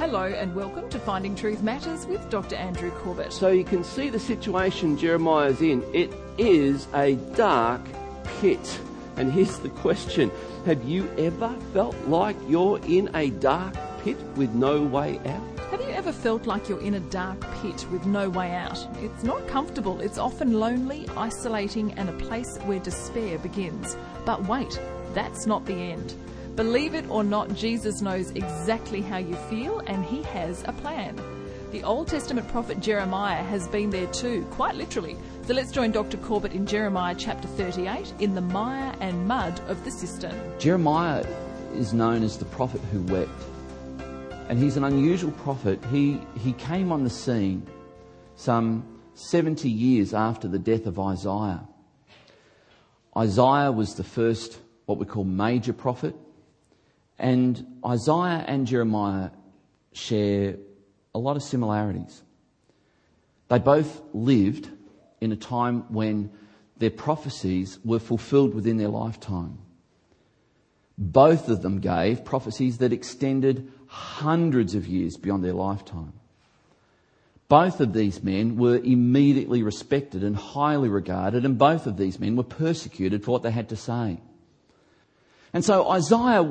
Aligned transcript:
Hello 0.00 0.24
and 0.24 0.54
welcome 0.54 0.88
to 0.88 0.98
Finding 0.98 1.36
Truth 1.36 1.62
Matters 1.62 2.06
with 2.06 2.30
Dr. 2.30 2.56
Andrew 2.56 2.90
Corbett. 2.90 3.34
So 3.34 3.48
you 3.48 3.64
can 3.64 3.84
see 3.84 4.08
the 4.08 4.18
situation 4.18 4.96
Jeremiah's 4.96 5.60
in. 5.60 5.84
It 5.92 6.10
is 6.38 6.88
a 6.94 7.16
dark 7.36 7.82
pit. 8.40 8.80
And 9.16 9.30
here's 9.30 9.58
the 9.58 9.68
question 9.68 10.32
Have 10.64 10.82
you 10.84 11.06
ever 11.18 11.54
felt 11.74 11.94
like 12.08 12.34
you're 12.48 12.80
in 12.86 13.14
a 13.14 13.28
dark 13.28 13.74
pit 14.02 14.16
with 14.36 14.54
no 14.54 14.82
way 14.82 15.18
out? 15.18 15.60
Have 15.70 15.82
you 15.82 15.90
ever 15.90 16.12
felt 16.12 16.46
like 16.46 16.66
you're 16.66 16.80
in 16.80 16.94
a 16.94 17.00
dark 17.00 17.38
pit 17.60 17.84
with 17.92 18.06
no 18.06 18.30
way 18.30 18.52
out? 18.52 18.78
It's 19.02 19.22
not 19.22 19.46
comfortable, 19.48 20.00
it's 20.00 20.16
often 20.16 20.54
lonely, 20.54 21.06
isolating, 21.14 21.92
and 21.98 22.08
a 22.08 22.14
place 22.14 22.56
where 22.64 22.78
despair 22.78 23.38
begins. 23.38 23.98
But 24.24 24.46
wait, 24.46 24.80
that's 25.12 25.44
not 25.44 25.66
the 25.66 25.74
end. 25.74 26.14
Believe 26.60 26.94
it 26.94 27.08
or 27.08 27.24
not, 27.24 27.54
Jesus 27.54 28.02
knows 28.02 28.32
exactly 28.32 29.00
how 29.00 29.16
you 29.16 29.34
feel 29.48 29.78
and 29.86 30.04
he 30.04 30.22
has 30.24 30.62
a 30.66 30.74
plan. 30.74 31.18
The 31.70 31.82
Old 31.82 32.08
Testament 32.08 32.46
prophet 32.48 32.80
Jeremiah 32.80 33.42
has 33.42 33.66
been 33.68 33.88
there 33.88 34.08
too, 34.08 34.44
quite 34.50 34.74
literally. 34.74 35.16
So 35.46 35.54
let's 35.54 35.72
join 35.72 35.90
Dr. 35.90 36.18
Corbett 36.18 36.52
in 36.52 36.66
Jeremiah 36.66 37.14
chapter 37.16 37.48
38 37.48 38.12
in 38.18 38.34
the 38.34 38.42
mire 38.42 38.94
and 39.00 39.26
mud 39.26 39.58
of 39.68 39.82
the 39.86 39.90
cistern. 39.90 40.38
Jeremiah 40.58 41.24
is 41.72 41.94
known 41.94 42.22
as 42.22 42.36
the 42.36 42.44
prophet 42.44 42.82
who 42.92 43.00
wept. 43.04 43.30
And 44.50 44.58
he's 44.58 44.76
an 44.76 44.84
unusual 44.84 45.32
prophet. 45.32 45.82
He, 45.90 46.20
he 46.36 46.52
came 46.52 46.92
on 46.92 47.04
the 47.04 47.08
scene 47.08 47.66
some 48.36 48.84
70 49.14 49.66
years 49.66 50.12
after 50.12 50.46
the 50.46 50.58
death 50.58 50.84
of 50.84 51.00
Isaiah. 51.00 51.66
Isaiah 53.16 53.72
was 53.72 53.94
the 53.94 54.04
first, 54.04 54.58
what 54.84 54.98
we 54.98 55.06
call 55.06 55.24
major 55.24 55.72
prophet. 55.72 56.14
And 57.20 57.80
Isaiah 57.86 58.44
and 58.48 58.66
Jeremiah 58.66 59.30
share 59.92 60.56
a 61.14 61.18
lot 61.18 61.36
of 61.36 61.42
similarities. 61.42 62.22
They 63.48 63.58
both 63.58 64.00
lived 64.14 64.70
in 65.20 65.30
a 65.30 65.36
time 65.36 65.92
when 65.92 66.30
their 66.78 66.90
prophecies 66.90 67.78
were 67.84 67.98
fulfilled 67.98 68.54
within 68.54 68.78
their 68.78 68.88
lifetime. 68.88 69.58
Both 70.96 71.50
of 71.50 71.60
them 71.60 71.80
gave 71.80 72.24
prophecies 72.24 72.78
that 72.78 72.92
extended 72.92 73.70
hundreds 73.86 74.74
of 74.74 74.86
years 74.86 75.18
beyond 75.18 75.44
their 75.44 75.52
lifetime. 75.52 76.14
Both 77.48 77.80
of 77.80 77.92
these 77.92 78.22
men 78.22 78.56
were 78.56 78.78
immediately 78.78 79.62
respected 79.62 80.24
and 80.24 80.36
highly 80.36 80.88
regarded, 80.88 81.44
and 81.44 81.58
both 81.58 81.86
of 81.86 81.98
these 81.98 82.18
men 82.18 82.36
were 82.36 82.44
persecuted 82.44 83.24
for 83.24 83.32
what 83.32 83.42
they 83.42 83.50
had 83.50 83.68
to 83.70 83.76
say. 83.76 84.20
And 85.52 85.64
so 85.64 85.88
Isaiah 85.90 86.44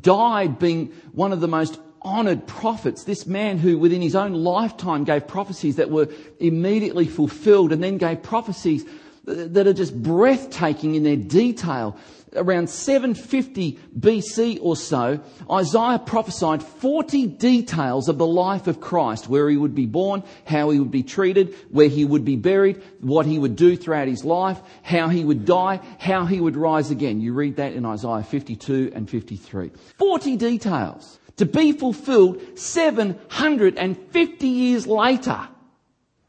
died 0.00 0.58
being 0.58 0.92
one 1.12 1.32
of 1.32 1.40
the 1.40 1.48
most 1.48 1.80
honoured 2.02 2.46
prophets, 2.46 3.04
this 3.04 3.26
man 3.26 3.58
who 3.58 3.78
within 3.78 4.00
his 4.00 4.14
own 4.14 4.32
lifetime 4.32 5.04
gave 5.04 5.26
prophecies 5.26 5.76
that 5.76 5.90
were 5.90 6.08
immediately 6.38 7.06
fulfilled 7.06 7.72
and 7.72 7.82
then 7.82 7.98
gave 7.98 8.22
prophecies 8.22 8.84
that 9.28 9.66
are 9.66 9.72
just 9.72 10.00
breathtaking 10.00 10.94
in 10.94 11.02
their 11.04 11.16
detail 11.16 11.96
around 12.36 12.68
750 12.68 13.78
BC 13.98 14.58
or 14.60 14.76
so, 14.76 15.20
Isaiah 15.50 15.98
prophesied 15.98 16.62
40 16.62 17.26
details 17.26 18.08
of 18.08 18.18
the 18.18 18.26
life 18.26 18.66
of 18.66 18.80
Christ, 18.80 19.28
where 19.28 19.48
he 19.48 19.56
would 19.56 19.74
be 19.74 19.86
born, 19.86 20.22
how 20.44 20.70
he 20.70 20.78
would 20.78 20.90
be 20.90 21.02
treated, 21.02 21.54
where 21.70 21.88
he 21.88 22.04
would 22.04 22.24
be 22.24 22.36
buried, 22.36 22.82
what 23.00 23.26
he 23.26 23.38
would 23.38 23.56
do 23.56 23.76
throughout 23.76 24.08
his 24.08 24.24
life, 24.24 24.60
how 24.82 25.08
he 25.08 25.24
would 25.24 25.44
die, 25.44 25.80
how 25.98 26.24
he 26.26 26.40
would 26.40 26.56
rise 26.56 26.90
again. 26.90 27.20
You 27.20 27.32
read 27.32 27.56
that 27.56 27.72
in 27.72 27.84
Isaiah 27.84 28.22
52 28.22 28.92
and 28.94 29.08
53. 29.08 29.70
40 29.98 30.36
details 30.36 31.18
to 31.36 31.46
be 31.46 31.72
fulfilled 31.72 32.58
750 32.58 34.46
years 34.46 34.86
later. 34.86 35.48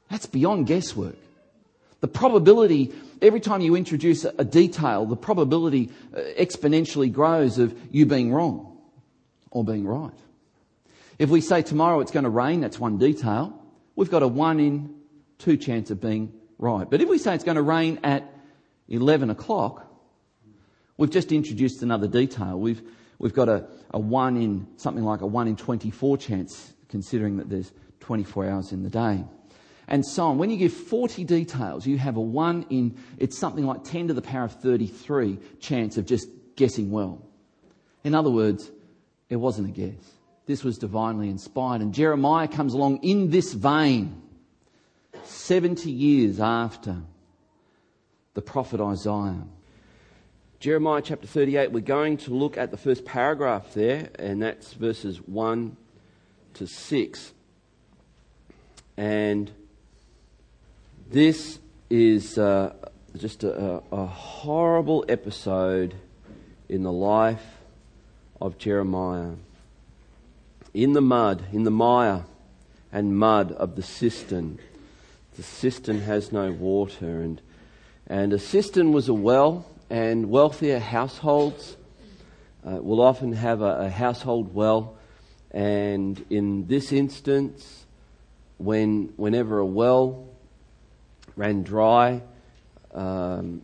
That's 0.09 0.25
beyond 0.25 0.67
guesswork. 0.67 1.15
The 2.01 2.07
probability 2.07 2.93
every 3.21 3.39
time 3.39 3.61
you 3.61 3.75
introduce 3.75 4.25
a 4.25 4.45
detail, 4.45 5.05
the 5.05 5.17
probability 5.17 5.91
uh, 6.15 6.19
exponentially 6.39 7.11
grows 7.11 7.57
of 7.57 7.77
you 7.91 8.05
being 8.05 8.31
wrong 8.31 8.77
or 9.51 9.63
being 9.63 9.85
right. 9.85 10.13
If 11.17 11.29
we 11.29 11.41
say 11.41 11.61
tomorrow 11.61 11.99
it's 11.99 12.11
going 12.11 12.23
to 12.23 12.29
rain, 12.29 12.61
that's 12.61 12.79
one 12.79 12.97
detail. 12.97 13.53
We've 13.95 14.09
got 14.09 14.23
a 14.23 14.27
one 14.27 14.59
in 14.59 14.95
two 15.37 15.57
chance 15.57 15.91
of 15.91 15.99
being 15.99 16.31
right. 16.57 16.89
But 16.89 17.01
if 17.01 17.09
we 17.09 17.17
say 17.17 17.35
it's 17.35 17.43
going 17.43 17.55
to 17.55 17.61
rain 17.61 17.99
at 18.03 18.33
11 18.87 19.29
o'clock, 19.29 19.85
we've 20.95 21.09
just 21.09 21.33
introduced 21.33 21.83
another 21.83 22.07
detail. 22.07 22.57
We've, 22.57 22.81
we've 23.17 23.33
got 23.33 23.49
a, 23.49 23.67
a 23.91 23.99
one 23.99 24.37
in, 24.37 24.67
something 24.77 25.03
like 25.03 25.19
a 25.19 25.27
one 25.27 25.49
in 25.49 25.57
24 25.57 26.17
chance, 26.17 26.73
considering 26.87 27.37
that 27.37 27.49
there's 27.49 27.73
24 27.99 28.49
hours 28.49 28.71
in 28.71 28.83
the 28.83 28.89
day 28.89 29.25
and 29.89 30.05
so 30.05 30.27
on. 30.27 30.37
When 30.37 30.49
you 30.51 30.57
give 30.57 30.71
40 30.71 31.23
details, 31.25 31.85
you 31.85 31.97
have 31.97 32.15
a 32.15 32.21
1 32.21 32.67
in, 32.69 32.95
it's 33.17 33.37
something 33.37 33.65
like 33.65 33.83
10 33.83 34.07
to 34.09 34.13
the 34.13 34.21
power 34.21 34.45
of 34.45 34.53
33 34.53 35.39
chance 35.59 35.97
of 35.97 36.05
just 36.05 36.29
guessing 36.55 36.91
well. 36.91 37.25
In 38.03 38.15
other 38.15 38.29
words, 38.29 38.71
it 39.29 39.35
wasn't 39.35 39.67
a 39.67 39.71
guess. 39.71 40.13
This 40.45 40.63
was 40.63 40.77
divinely 40.77 41.29
inspired. 41.29 41.81
And 41.81 41.93
Jeremiah 41.93 42.47
comes 42.47 42.73
along 42.73 43.03
in 43.03 43.31
this 43.31 43.53
vein, 43.53 44.21
70 45.23 45.91
years 45.91 46.39
after 46.39 46.97
the 48.35 48.41
prophet 48.41 48.79
Isaiah. 48.79 49.43
Jeremiah 50.59 51.01
chapter 51.01 51.25
38, 51.25 51.71
we're 51.71 51.79
going 51.79 52.17
to 52.17 52.33
look 52.33 52.57
at 52.57 52.69
the 52.69 52.77
first 52.77 53.05
paragraph 53.05 53.73
there, 53.73 54.09
and 54.19 54.41
that's 54.41 54.73
verses 54.73 55.17
1 55.17 55.75
to 56.55 56.67
6. 56.67 57.33
And 58.97 59.51
this 61.09 61.57
is 61.89 62.37
uh, 62.37 62.71
just 63.17 63.43
a, 63.43 63.81
a 63.91 64.05
horrible 64.05 65.03
episode 65.09 65.95
in 66.67 66.83
the 66.83 66.91
life 66.91 67.43
of 68.39 68.59
Jeremiah. 68.59 69.31
In 70.71 70.93
the 70.93 71.01
mud, 71.01 71.45
in 71.51 71.63
the 71.63 71.71
mire 71.71 72.25
and 72.91 73.17
mud 73.17 73.51
of 73.53 73.75
the 73.75 73.81
cistern. 73.81 74.59
The 75.35 75.41
cistern 75.41 76.01
has 76.01 76.31
no 76.31 76.51
water, 76.51 77.21
and, 77.21 77.41
and 78.05 78.31
a 78.31 78.39
cistern 78.39 78.91
was 78.91 79.09
a 79.09 79.13
well, 79.13 79.65
and 79.89 80.29
wealthier 80.29 80.77
households 80.77 81.75
uh, 82.63 82.75
will 82.81 83.01
often 83.01 83.33
have 83.33 83.61
a, 83.61 83.85
a 83.85 83.89
household 83.89 84.53
well. 84.53 84.95
And 85.49 86.23
in 86.29 86.67
this 86.67 86.91
instance, 86.91 87.85
when, 88.57 89.13
whenever 89.15 89.57
a 89.57 89.65
well 89.65 90.27
ran 91.39 91.63
dry. 91.63 92.21
Um, 92.93 93.61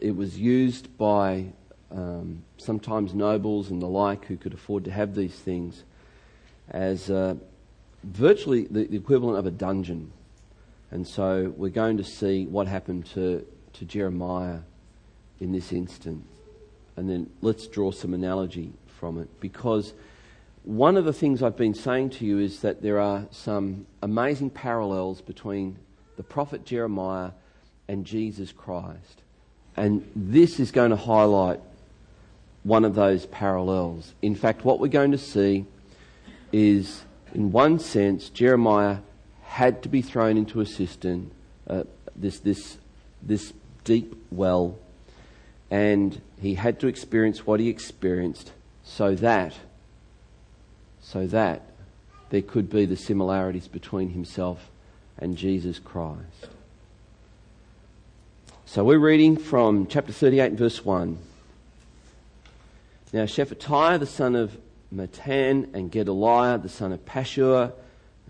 it 0.00 0.16
was 0.16 0.36
used 0.36 0.98
by 0.98 1.46
um, 1.92 2.42
sometimes 2.58 3.14
nobles 3.14 3.70
and 3.70 3.80
the 3.80 3.86
like 3.86 4.24
who 4.24 4.36
could 4.36 4.52
afford 4.52 4.84
to 4.86 4.90
have 4.90 5.14
these 5.14 5.34
things 5.34 5.84
as 6.70 7.08
uh, 7.08 7.36
virtually 8.02 8.64
the, 8.64 8.84
the, 8.86 8.96
equivalent 8.96 9.38
of 9.38 9.46
a 9.46 9.50
dungeon. 9.52 10.10
And 10.90 11.06
so 11.06 11.54
we're 11.56 11.68
going 11.68 11.98
to 11.98 12.04
see 12.04 12.46
what 12.46 12.66
happened 12.66 13.06
to, 13.14 13.46
to 13.74 13.84
Jeremiah 13.84 14.58
in 15.38 15.52
this 15.52 15.72
instance. 15.72 16.26
And 16.96 17.08
then 17.08 17.30
let's 17.42 17.68
draw 17.68 17.92
some 17.92 18.12
analogy 18.12 18.72
from 18.98 19.20
it 19.20 19.28
because 19.38 19.92
one 20.64 20.96
of 20.96 21.04
the 21.04 21.12
things 21.12 21.44
I've 21.44 21.56
been 21.56 21.74
saying 21.74 22.10
to 22.10 22.24
you 22.24 22.40
is 22.40 22.60
that 22.60 22.82
there 22.82 22.98
are 22.98 23.26
some 23.30 23.86
amazing 24.02 24.50
parallels 24.50 25.20
between 25.20 25.78
the 26.22 26.28
prophet 26.28 26.64
Jeremiah 26.64 27.32
and 27.88 28.06
Jesus 28.06 28.52
Christ. 28.52 29.22
And 29.76 30.08
this 30.14 30.60
is 30.60 30.70
going 30.70 30.90
to 30.90 30.96
highlight 30.96 31.58
one 32.62 32.84
of 32.84 32.94
those 32.94 33.26
parallels. 33.26 34.14
In 34.22 34.36
fact, 34.36 34.64
what 34.64 34.78
we're 34.78 34.86
going 34.86 35.10
to 35.10 35.18
see 35.18 35.64
is, 36.52 37.02
in 37.34 37.50
one 37.50 37.80
sense, 37.80 38.28
Jeremiah 38.28 38.98
had 39.42 39.82
to 39.82 39.88
be 39.88 40.00
thrown 40.00 40.36
into 40.36 40.60
a 40.60 40.66
cistern, 40.66 41.32
uh, 41.66 41.82
this, 42.14 42.38
this, 42.38 42.78
this 43.20 43.52
deep 43.82 44.14
well, 44.30 44.78
and 45.72 46.22
he 46.40 46.54
had 46.54 46.78
to 46.78 46.86
experience 46.86 47.44
what 47.44 47.58
he 47.58 47.68
experienced 47.68 48.52
so 48.84 49.16
that, 49.16 49.54
so 51.00 51.26
that 51.26 51.62
there 52.30 52.42
could 52.42 52.70
be 52.70 52.86
the 52.86 52.96
similarities 52.96 53.66
between 53.66 54.10
himself 54.10 54.68
and 55.18 55.36
Jesus 55.36 55.78
Christ. 55.78 56.48
So 58.64 58.84
we're 58.84 58.98
reading 58.98 59.36
from 59.36 59.86
chapter 59.86 60.12
38, 60.12 60.52
verse 60.52 60.84
1. 60.84 61.18
Now 63.12 63.24
Shephatiah, 63.24 63.98
the 63.98 64.06
son 64.06 64.34
of 64.34 64.56
Mattan 64.94 65.74
and 65.74 65.90
Gedaliah, 65.90 66.58
the 66.58 66.68
son 66.68 66.92
of 66.92 67.04
Pashur, 67.04 67.72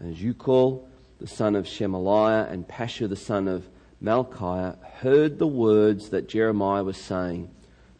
and 0.00 0.17
Jucal, 0.17 0.88
the 1.20 1.29
son 1.29 1.55
of 1.55 1.67
Shemaliah, 1.67 2.50
and 2.50 2.67
Pashur, 2.67 3.08
the 3.08 3.17
son 3.17 3.46
of 3.46 3.69
Malchiah, 4.02 4.76
heard 4.94 5.38
the 5.38 5.46
words 5.46 6.08
that 6.08 6.29
Jeremiah 6.29 6.82
was 6.82 6.96
saying 6.96 7.49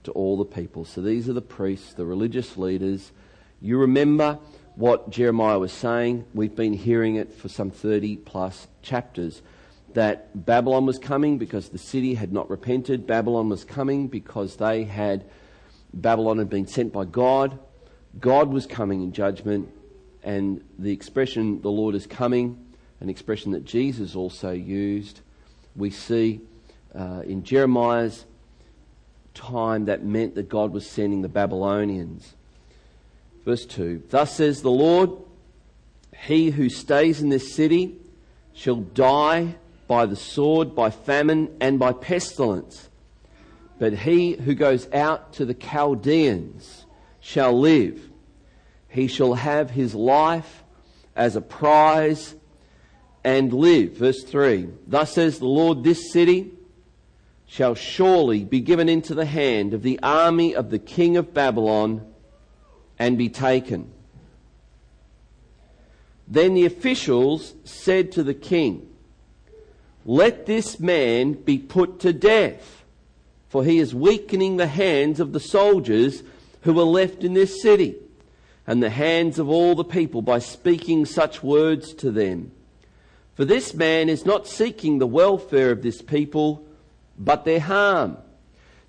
to 0.03 0.11
all 0.13 0.37
the 0.37 0.45
people. 0.45 0.85
So 0.85 1.01
these 1.01 1.29
are 1.29 1.33
the 1.33 1.41
priests, 1.41 1.95
the 1.95 2.05
religious 2.05 2.57
leaders. 2.57 3.13
You 3.61 3.79
remember 3.79 4.39
what 4.75 5.11
Jeremiah 5.11 5.59
was 5.59 5.73
saying. 5.73 6.25
We've 6.35 6.55
been 6.55 6.73
hearing 6.73 7.17
it 7.17 7.33
for 7.33 7.49
some 7.49 7.71
30 7.71 8.17
plus 8.17 8.69
chapters 8.83 9.43
that 9.95 10.47
Babylon 10.47 10.87
was 10.87 10.99
coming 10.99 11.39
because 11.39 11.69
the 11.69 11.79
city 11.79 12.15
had 12.15 12.33
not 12.33 12.49
repented. 12.49 13.07
Babylon 13.07 13.49
was 13.49 13.65
coming 13.65 14.09
because 14.09 14.57
they 14.57 14.85
had, 14.85 15.25
Babylon 15.93 16.39
had 16.39 16.49
been 16.49 16.67
sent 16.67 16.93
by 16.93 17.05
God. 17.05 17.59
God 18.19 18.51
was 18.51 18.67
coming 18.67 19.03
in 19.03 19.13
judgment. 19.13 19.69
And 20.23 20.65
the 20.79 20.93
expression, 20.93 21.61
the 21.61 21.71
Lord 21.71 21.95
is 21.95 22.07
coming, 22.07 22.75
an 23.01 23.11
expression 23.11 23.53
that 23.53 23.65
Jesus 23.65 24.15
also 24.15 24.53
used, 24.53 25.21
we 25.75 25.91
see 25.91 26.41
uh, 26.95 27.23
in 27.27 27.43
Jeremiah's 27.43 28.25
time 29.35 29.87
that 29.87 30.05
meant 30.05 30.35
that 30.37 30.49
God 30.49 30.73
was 30.73 30.89
sending 30.89 31.23
the 31.23 31.29
Babylonians. 31.29 32.35
Verse 33.45 33.67
2 33.67 34.05
Thus 34.09 34.37
says 34.37 34.63
the 34.63 34.71
Lord, 34.71 35.11
He 36.17 36.51
who 36.51 36.69
stays 36.69 37.21
in 37.21 37.29
this 37.29 37.55
city 37.55 37.97
shall 38.53 38.77
die 38.77 39.57
by 39.89 40.07
the 40.07 40.17
sword, 40.17 40.75
by 40.75 40.91
famine, 40.91 41.55
and 41.61 41.79
by 41.79 41.93
pestilence. 41.93 42.89
But 43.79 43.93
he 43.93 44.35
who 44.35 44.55
goes 44.55 44.89
out 44.93 45.33
to 45.35 45.45
the 45.45 45.55
Chaldeans 45.55 46.87
shall 47.21 47.59
live. 47.59 48.11
He 48.89 49.09
shall 49.09 49.35
have 49.35 49.71
his 49.71 49.95
life 49.95 50.63
as 51.17 51.35
a 51.35 51.41
prize 51.41 52.35
and 53.25 53.53
live. 53.53 53.97
Verse 53.97 54.23
3 54.23 54.69
Thus 54.87 55.13
says 55.13 55.39
the 55.39 55.47
Lord, 55.47 55.83
this 55.83 56.13
city 56.13 56.53
shall 57.47 57.75
surely 57.75 58.45
be 58.45 58.61
given 58.61 58.89
into 58.89 59.15
the 59.15 59.27
hand 59.27 59.75
of 59.75 59.83
the 59.83 59.99
army 60.03 60.55
of 60.55 60.71
the 60.71 60.79
king 60.79 61.17
of 61.17 61.35
Babylon 61.35 62.12
and 63.03 63.19
be 63.19 63.29
taken. 63.29 63.91
Then 66.29 66.55
the 66.55 66.67
officials 66.67 67.53
said 67.65 68.13
to 68.13 68.23
the 68.23 68.33
king, 68.33 68.89
Let 70.05 70.47
this 70.47 70.79
man 70.79 71.33
be 71.33 71.59
put 71.59 71.99
to 72.01 72.13
death, 72.13 72.85
for 73.49 73.65
he 73.65 73.81
is 73.81 73.93
weakening 73.93 74.57
the 74.57 74.69
hands 74.69 75.19
of 75.19 75.33
the 75.33 75.41
soldiers 75.41 76.23
who 76.61 76.79
are 76.79 76.85
left 76.85 77.25
in 77.25 77.35
this 77.35 77.61
city, 77.61 77.97
and 78.69 78.81
the 78.81 78.91
hands 78.91 79.41
of 79.41 79.49
all 79.49 79.75
the 79.75 79.83
people 79.83 80.23
by 80.23 80.39
speaking 80.39 81.05
such 81.05 81.43
words 81.43 81.93
to 81.95 82.13
them. 82.13 82.53
For 83.35 83.45
this 83.45 83.75
man 83.75 84.09
is 84.11 84.25
not 84.25 84.47
seeking 84.47 85.01
the 85.01 85.09
welfare 85.09 85.73
of 85.73 85.83
this 85.83 86.01
people, 86.01 86.65
but 87.19 87.45
their 87.45 87.59
harm. 87.59 88.17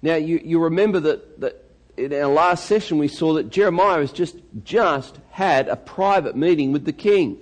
Now, 0.03 0.15
you, 0.17 0.39
you 0.43 0.59
remember 0.59 0.99
that, 0.99 1.39
that 1.39 1.62
in 1.97 2.13
our 2.13 2.27
last 2.27 2.65
session 2.65 2.97
we 2.97 3.07
saw 3.07 3.33
that 3.33 3.49
Jeremiah 3.49 3.99
has 3.99 4.11
just, 4.11 4.35
just 4.63 5.19
had 5.29 5.67
a 5.67 5.75
private 5.75 6.35
meeting 6.35 6.71
with 6.71 6.85
the 6.85 6.93
king. 6.93 7.37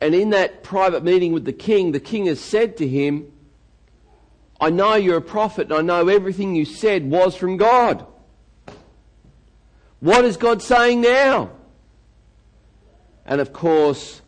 And 0.00 0.14
in 0.14 0.30
that 0.30 0.62
private 0.62 1.04
meeting 1.04 1.32
with 1.32 1.44
the 1.44 1.52
king, 1.52 1.92
the 1.92 2.00
king 2.00 2.26
has 2.26 2.40
said 2.40 2.78
to 2.78 2.88
him, 2.88 3.30
I 4.60 4.70
know 4.70 4.94
you're 4.94 5.18
a 5.18 5.22
prophet 5.22 5.70
and 5.70 5.74
I 5.74 5.82
know 5.82 6.08
everything 6.08 6.54
you 6.54 6.64
said 6.64 7.10
was 7.10 7.34
from 7.34 7.56
God. 7.56 8.06
What 10.00 10.24
is 10.24 10.36
God 10.36 10.62
saying 10.62 11.02
now? 11.02 11.50
And 13.26 13.40
of 13.40 13.52
course, 13.52 14.22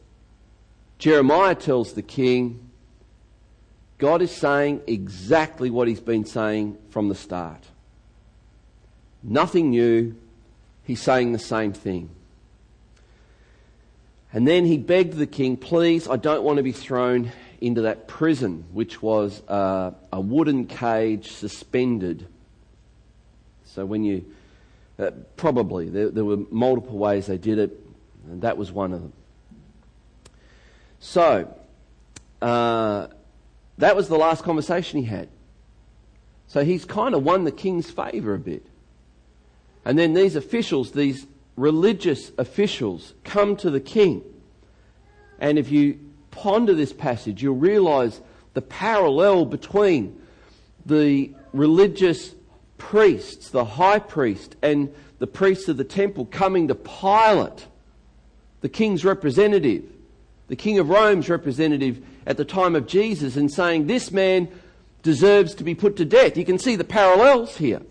Jeremiah 0.98 1.54
tells 1.54 1.94
the 1.94 2.02
king, 2.02 2.70
God 3.98 4.20
is 4.20 4.30
saying 4.30 4.82
exactly 4.86 5.70
what 5.70 5.88
he's 5.88 6.00
been 6.00 6.24
saying 6.24 6.76
from 6.90 7.08
the 7.08 7.14
start. 7.14 7.66
Nothing 9.22 9.70
new. 9.70 10.16
He's 10.84 11.00
saying 11.00 11.32
the 11.32 11.38
same 11.38 11.72
thing. 11.72 12.10
And 14.32 14.48
then 14.48 14.64
he 14.64 14.78
begged 14.78 15.14
the 15.14 15.26
king, 15.26 15.56
please, 15.56 16.08
I 16.08 16.16
don't 16.16 16.42
want 16.42 16.56
to 16.56 16.62
be 16.62 16.72
thrown 16.72 17.32
into 17.60 17.82
that 17.82 18.08
prison, 18.08 18.64
which 18.72 19.02
was 19.02 19.42
uh, 19.46 19.92
a 20.12 20.20
wooden 20.20 20.66
cage 20.66 21.30
suspended. 21.30 22.26
So 23.64 23.84
when 23.84 24.04
you, 24.04 24.24
uh, 24.98 25.10
probably, 25.36 25.88
there, 25.88 26.08
there 26.10 26.24
were 26.24 26.38
multiple 26.50 26.98
ways 26.98 27.26
they 27.26 27.38
did 27.38 27.58
it, 27.58 27.78
and 28.28 28.42
that 28.42 28.56
was 28.56 28.72
one 28.72 28.92
of 28.92 29.02
them. 29.02 29.12
So, 30.98 31.54
uh, 32.40 33.08
that 33.78 33.96
was 33.96 34.08
the 34.08 34.18
last 34.18 34.44
conversation 34.44 35.00
he 35.00 35.06
had. 35.06 35.28
So 36.48 36.64
he's 36.64 36.84
kind 36.84 37.14
of 37.14 37.22
won 37.22 37.44
the 37.44 37.52
king's 37.52 37.90
favour 37.90 38.34
a 38.34 38.38
bit. 38.38 38.66
And 39.84 39.98
then 39.98 40.14
these 40.14 40.36
officials, 40.36 40.92
these 40.92 41.26
religious 41.56 42.32
officials, 42.38 43.14
come 43.24 43.56
to 43.56 43.70
the 43.70 43.80
king. 43.80 44.22
And 45.38 45.58
if 45.58 45.70
you 45.70 45.98
ponder 46.30 46.74
this 46.74 46.92
passage, 46.92 47.42
you'll 47.42 47.56
realize 47.56 48.20
the 48.54 48.62
parallel 48.62 49.46
between 49.46 50.20
the 50.86 51.32
religious 51.52 52.34
priests, 52.78 53.50
the 53.50 53.64
high 53.64 53.98
priest, 53.98 54.56
and 54.62 54.92
the 55.18 55.26
priests 55.26 55.68
of 55.68 55.76
the 55.76 55.84
temple 55.84 56.26
coming 56.26 56.68
to 56.68 56.74
Pilate, 56.74 57.66
the 58.60 58.68
king's 58.68 59.04
representative, 59.04 59.84
the 60.48 60.56
king 60.56 60.78
of 60.78 60.88
Rome's 60.88 61.28
representative 61.28 62.04
at 62.26 62.36
the 62.36 62.44
time 62.44 62.74
of 62.74 62.86
Jesus, 62.86 63.36
and 63.36 63.50
saying, 63.50 63.86
This 63.86 64.10
man 64.10 64.48
deserves 65.02 65.54
to 65.56 65.64
be 65.64 65.74
put 65.74 65.96
to 65.96 66.04
death. 66.04 66.36
You 66.36 66.44
can 66.44 66.58
see 66.58 66.76
the 66.76 66.84
parallels 66.84 67.56
here. 67.56 67.82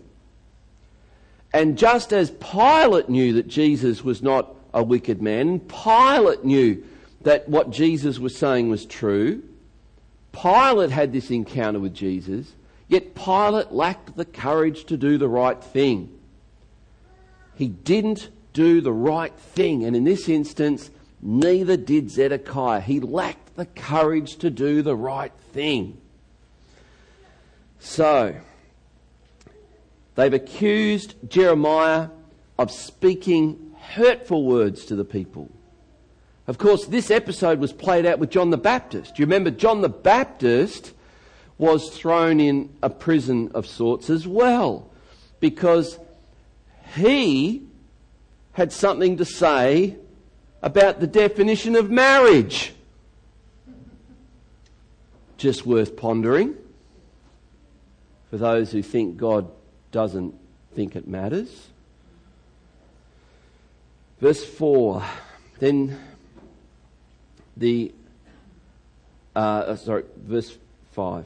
And 1.52 1.76
just 1.76 2.12
as 2.12 2.30
Pilate 2.30 3.08
knew 3.08 3.34
that 3.34 3.48
Jesus 3.48 4.02
was 4.02 4.22
not 4.22 4.54
a 4.72 4.82
wicked 4.82 5.20
man, 5.20 5.60
Pilate 5.60 6.44
knew 6.44 6.82
that 7.22 7.48
what 7.48 7.70
Jesus 7.70 8.18
was 8.18 8.36
saying 8.36 8.68
was 8.70 8.86
true. 8.86 9.42
Pilate 10.32 10.90
had 10.90 11.12
this 11.12 11.30
encounter 11.30 11.78
with 11.78 11.94
Jesus, 11.94 12.54
yet 12.88 13.14
Pilate 13.14 13.70
lacked 13.70 14.16
the 14.16 14.24
courage 14.24 14.84
to 14.86 14.96
do 14.96 15.18
the 15.18 15.28
right 15.28 15.62
thing. 15.62 16.18
He 17.54 17.68
didn't 17.68 18.30
do 18.54 18.80
the 18.80 18.92
right 18.92 19.34
thing, 19.34 19.84
and 19.84 19.94
in 19.94 20.04
this 20.04 20.28
instance, 20.28 20.90
neither 21.20 21.76
did 21.76 22.10
Zedekiah. 22.10 22.80
He 22.80 22.98
lacked 22.98 23.56
the 23.56 23.66
courage 23.66 24.36
to 24.36 24.50
do 24.50 24.82
the 24.82 24.96
right 24.96 25.32
thing. 25.52 26.00
So, 27.78 28.36
They've 30.14 30.32
accused 30.32 31.14
Jeremiah 31.28 32.08
of 32.58 32.70
speaking 32.70 33.74
hurtful 33.78 34.44
words 34.44 34.84
to 34.86 34.96
the 34.96 35.04
people. 35.04 35.50
Of 36.46 36.58
course, 36.58 36.86
this 36.86 37.10
episode 37.10 37.60
was 37.60 37.72
played 37.72 38.04
out 38.04 38.18
with 38.18 38.30
John 38.30 38.50
the 38.50 38.58
Baptist. 38.58 39.18
You 39.18 39.24
remember 39.24 39.50
John 39.50 39.80
the 39.80 39.88
Baptist 39.88 40.92
was 41.56 41.90
thrown 41.90 42.40
in 42.40 42.70
a 42.82 42.90
prison 42.90 43.50
of 43.54 43.66
sorts 43.66 44.10
as 44.10 44.26
well 44.26 44.90
because 45.40 45.98
he 46.94 47.62
had 48.52 48.72
something 48.72 49.16
to 49.16 49.24
say 49.24 49.96
about 50.62 51.00
the 51.00 51.06
definition 51.06 51.74
of 51.74 51.90
marriage. 51.90 52.74
Just 55.36 55.64
worth 55.64 55.96
pondering 55.96 56.54
for 58.30 58.36
those 58.36 58.72
who 58.72 58.82
think 58.82 59.16
God 59.16 59.50
doesn't 59.92 60.34
think 60.74 60.96
it 60.96 61.06
matters. 61.06 61.68
Verse 64.20 64.44
4 64.44 65.02
then 65.62 65.96
the, 67.56 67.92
uh, 69.36 69.38
uh, 69.38 69.76
sorry, 69.76 70.02
verse 70.16 70.58
5. 70.90 71.24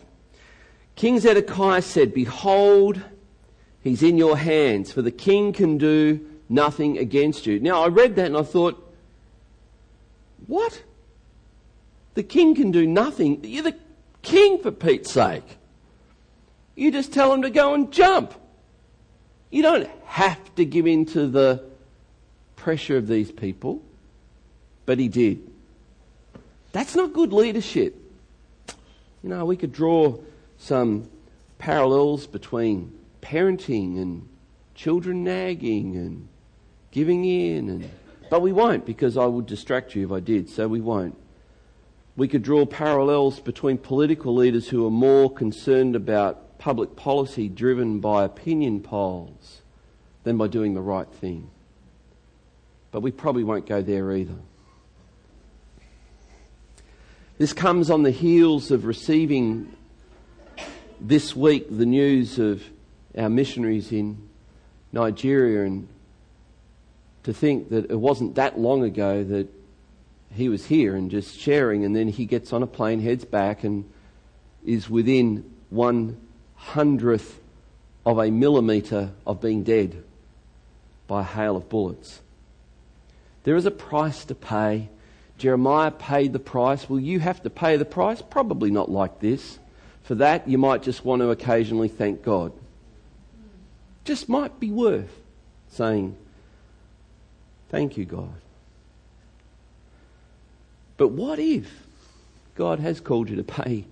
King 0.94 1.20
Zedekiah 1.20 1.80
said, 1.80 2.12
Behold, 2.12 3.00
he's 3.82 4.02
in 4.02 4.18
your 4.18 4.36
hands, 4.36 4.92
for 4.92 5.00
the 5.00 5.10
king 5.10 5.54
can 5.54 5.78
do 5.78 6.20
nothing 6.50 6.98
against 6.98 7.46
you. 7.46 7.58
Now, 7.60 7.82
I 7.82 7.88
read 7.88 8.16
that 8.16 8.26
and 8.26 8.36
I 8.36 8.42
thought, 8.42 8.82
what? 10.46 10.82
The 12.12 12.22
king 12.22 12.54
can 12.54 12.72
do 12.72 12.86
nothing. 12.86 13.42
You're 13.42 13.62
the 13.62 13.76
king, 14.20 14.58
for 14.58 14.70
Pete's 14.70 15.10
sake. 15.10 15.56
You 16.74 16.92
just 16.92 17.10
tell 17.10 17.32
him 17.32 17.40
to 17.40 17.48
go 17.48 17.72
and 17.72 17.90
jump. 17.90 18.34
You 19.50 19.62
don't 19.62 19.88
have 20.04 20.54
to 20.56 20.64
give 20.64 20.86
in 20.86 21.06
to 21.06 21.26
the 21.26 21.64
pressure 22.56 22.96
of 22.96 23.06
these 23.06 23.30
people, 23.30 23.82
but 24.84 24.98
he 24.98 25.08
did. 25.08 25.50
That's 26.72 26.94
not 26.94 27.12
good 27.12 27.32
leadership. 27.32 27.94
You 29.22 29.30
know, 29.30 29.44
we 29.44 29.56
could 29.56 29.72
draw 29.72 30.18
some 30.58 31.08
parallels 31.58 32.26
between 32.26 32.92
parenting 33.22 34.00
and 34.00 34.28
children 34.74 35.24
nagging 35.24 35.96
and 35.96 36.28
giving 36.90 37.24
in 37.24 37.68
and 37.68 37.90
but 38.28 38.42
we 38.42 38.52
won't 38.52 38.84
because 38.84 39.16
I 39.16 39.26
would 39.26 39.46
distract 39.46 39.94
you 39.94 40.04
if 40.04 40.12
I 40.12 40.20
did, 40.20 40.48
so 40.48 40.66
we 40.66 40.80
won't. 40.80 41.16
We 42.16 42.28
could 42.28 42.42
draw 42.42 42.66
parallels 42.66 43.40
between 43.40 43.78
political 43.78 44.34
leaders 44.34 44.68
who 44.68 44.86
are 44.86 44.90
more 44.90 45.30
concerned 45.30 45.94
about 45.94 46.42
public 46.58 46.96
policy 46.96 47.48
driven 47.48 48.00
by 48.00 48.24
opinion 48.24 48.80
polls 48.80 49.62
than 50.24 50.36
by 50.36 50.48
doing 50.48 50.74
the 50.74 50.80
right 50.80 51.08
thing. 51.08 51.50
But 52.90 53.00
we 53.00 53.10
probably 53.10 53.44
won't 53.44 53.66
go 53.66 53.82
there 53.82 54.12
either. 54.12 54.38
This 57.38 57.52
comes 57.52 57.90
on 57.90 58.02
the 58.02 58.10
heels 58.10 58.70
of 58.70 58.86
receiving 58.86 59.76
this 61.00 61.36
week 61.36 61.66
the 61.70 61.84
news 61.84 62.38
of 62.38 62.62
our 63.16 63.28
missionaries 63.28 63.92
in 63.92 64.28
Nigeria 64.92 65.64
and 65.66 65.88
to 67.24 67.34
think 67.34 67.68
that 67.70 67.90
it 67.90 67.98
wasn't 67.98 68.36
that 68.36 68.58
long 68.58 68.84
ago 68.84 69.22
that 69.22 69.48
he 70.34 70.48
was 70.48 70.64
here 70.66 70.96
and 70.96 71.10
just 71.10 71.38
sharing 71.38 71.84
and 71.84 71.94
then 71.94 72.08
he 72.08 72.24
gets 72.24 72.52
on 72.52 72.62
a 72.62 72.66
plane, 72.66 73.00
heads 73.00 73.24
back 73.24 73.64
and 73.64 73.84
is 74.64 74.88
within 74.88 75.44
one 75.70 76.18
hundredth 76.56 77.40
of 78.04 78.18
a 78.18 78.30
millimetre 78.30 79.12
of 79.26 79.40
being 79.40 79.62
dead 79.62 80.02
by 81.06 81.20
a 81.20 81.24
hail 81.24 81.56
of 81.56 81.68
bullets. 81.68 82.20
There 83.44 83.56
is 83.56 83.66
a 83.66 83.70
price 83.70 84.24
to 84.24 84.34
pay. 84.34 84.88
Jeremiah 85.38 85.90
paid 85.90 86.32
the 86.32 86.38
price. 86.38 86.88
Will 86.88 87.00
you 87.00 87.20
have 87.20 87.42
to 87.42 87.50
pay 87.50 87.76
the 87.76 87.84
price? 87.84 88.22
Probably 88.22 88.70
not 88.70 88.90
like 88.90 89.20
this. 89.20 89.58
For 90.02 90.14
that, 90.16 90.48
you 90.48 90.58
might 90.58 90.82
just 90.82 91.04
want 91.04 91.20
to 91.20 91.30
occasionally 91.30 91.88
thank 91.88 92.22
God. 92.22 92.52
Just 94.04 94.28
might 94.28 94.58
be 94.60 94.70
worth 94.70 95.10
saying, 95.68 96.16
Thank 97.68 97.96
you, 97.96 98.04
God. 98.04 98.34
But 100.96 101.08
what 101.08 101.38
if 101.38 101.68
God 102.54 102.78
has 102.78 103.00
called 103.00 103.28
you 103.28 103.36
to 103.36 103.42
pay 103.42 103.84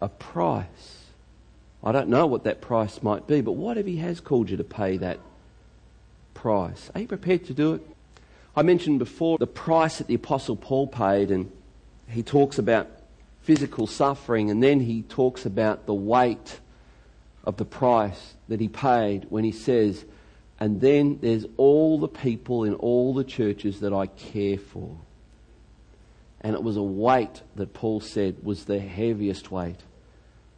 a 0.00 0.08
price? 0.08 1.01
I 1.84 1.92
don't 1.92 2.08
know 2.08 2.26
what 2.26 2.44
that 2.44 2.60
price 2.60 3.02
might 3.02 3.26
be, 3.26 3.40
but 3.40 3.52
what 3.52 3.76
if 3.76 3.86
He 3.86 3.96
has 3.96 4.20
called 4.20 4.50
you 4.50 4.56
to 4.56 4.64
pay 4.64 4.96
that 4.98 5.18
price? 6.34 6.90
Are 6.94 7.00
you 7.00 7.08
prepared 7.08 7.44
to 7.46 7.54
do 7.54 7.74
it? 7.74 7.86
I 8.54 8.62
mentioned 8.62 8.98
before 8.98 9.38
the 9.38 9.46
price 9.46 9.98
that 9.98 10.06
the 10.06 10.14
Apostle 10.14 10.56
Paul 10.56 10.86
paid, 10.86 11.30
and 11.30 11.50
he 12.08 12.22
talks 12.22 12.58
about 12.58 12.88
physical 13.40 13.86
suffering, 13.86 14.50
and 14.50 14.62
then 14.62 14.80
he 14.80 15.02
talks 15.02 15.46
about 15.46 15.86
the 15.86 15.94
weight 15.94 16.60
of 17.44 17.56
the 17.56 17.64
price 17.64 18.34
that 18.48 18.60
he 18.60 18.68
paid 18.68 19.26
when 19.30 19.42
he 19.42 19.52
says, 19.52 20.04
and 20.60 20.80
then 20.80 21.18
there's 21.20 21.46
all 21.56 21.98
the 21.98 22.08
people 22.08 22.62
in 22.64 22.74
all 22.74 23.14
the 23.14 23.24
churches 23.24 23.80
that 23.80 23.92
I 23.92 24.06
care 24.06 24.58
for. 24.58 24.96
And 26.40 26.54
it 26.54 26.62
was 26.62 26.76
a 26.76 26.82
weight 26.82 27.42
that 27.56 27.72
Paul 27.72 28.00
said 28.00 28.44
was 28.44 28.64
the 28.64 28.78
heaviest 28.78 29.50
weight 29.50 29.80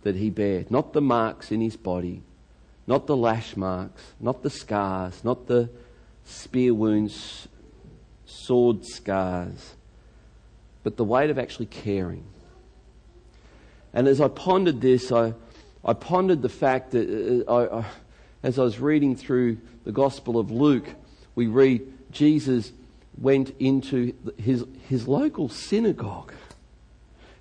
that 0.05 0.17
he 0.17 0.31
bared. 0.31 0.71
Not 0.71 0.93
the 0.93 1.01
marks 1.01 1.51
in 1.51 1.61
his 1.61 1.77
body, 1.77 2.23
not 2.87 3.07
the 3.07 3.17
lash 3.17 3.57
marks, 3.57 4.03
not 4.21 4.43
the 4.43 4.51
scars, 4.51 5.25
not 5.25 5.47
the 5.47 5.69
spear 6.25 6.73
wounds, 6.73 7.49
sword 8.27 8.85
scars, 8.85 9.75
but 10.83 10.97
the 10.97 11.05
weight 11.05 11.31
of 11.31 11.39
actually 11.39 11.67
caring. 11.67 12.25
And 13.93 14.09
as 14.09 14.21
I 14.21 14.29
pondered 14.29 14.81
this, 14.81 15.13
I, 15.13 15.35
I 15.85 15.93
pondered 15.93 16.43
the 16.43 16.49
fact 16.49 16.93
that 16.93 17.45
uh, 17.49 17.53
I, 17.53 17.79
I, 17.81 17.85
as 18.43 18.59
I 18.59 18.63
was 18.63 18.79
reading 18.79 19.17
through 19.17 19.59
the 19.85 19.93
Gospel 19.93 20.39
of 20.39 20.51
Luke, 20.51 20.89
we 21.35 21.47
read 21.47 21.83
Jesus 22.11 22.73
went 23.19 23.55
into 23.59 24.13
his, 24.37 24.65
his 24.89 25.07
local 25.07 25.49
synagogue 25.49 26.33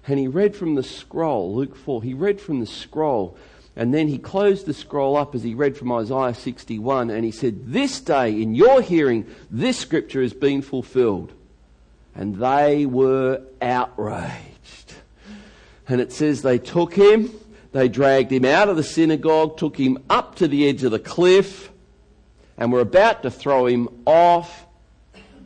and 0.08 0.20
he 0.20 0.28
read 0.28 0.56
from 0.56 0.76
the 0.76 0.84
scroll, 0.84 1.56
Luke 1.56 1.76
4. 1.76 2.04
He 2.04 2.14
read 2.14 2.42
from 2.42 2.60
the 2.60 2.66
scroll 2.66 3.38
and 3.76 3.94
then 3.94 4.08
he 4.08 4.18
closed 4.18 4.66
the 4.66 4.74
scroll 4.74 5.18
up 5.18 5.34
as 5.34 5.44
he 5.44 5.56
read 5.56 5.76
from 5.76 5.92
Isaiah 5.92 6.36
61 6.36 7.10
and 7.10 7.26
he 7.26 7.32
said, 7.32 7.72
This 7.72 8.00
day 8.00 8.42
in 8.42 8.54
your 8.54 8.82
hearing, 8.82 9.26
this 9.50 9.78
scripture 9.78 10.22
has 10.22 10.34
been 10.34 10.62
fulfilled. 10.62 11.32
And 12.16 12.36
they 12.36 12.86
were 12.86 13.42
outraged. 13.62 14.94
And 15.88 16.00
it 16.00 16.14
says 16.14 16.44
they 16.44 16.60
took 16.60 16.94
him, 16.94 17.32
they 17.72 17.90
dragged 17.90 18.32
him 18.32 18.46
out 18.46 18.70
of 18.70 18.78
the 18.78 18.84
synagogue, 18.84 19.58
took 19.58 19.78
him 19.78 19.98
up 20.10 20.36
to 20.36 20.48
the 20.48 20.68
edge 20.68 20.84
of 20.84 20.92
the 20.92 21.00
cliff, 21.00 21.72
and 22.56 22.72
were 22.72 22.80
about 22.80 23.24
to 23.24 23.32
throw 23.32 23.66
him 23.66 23.90
off 24.06 24.68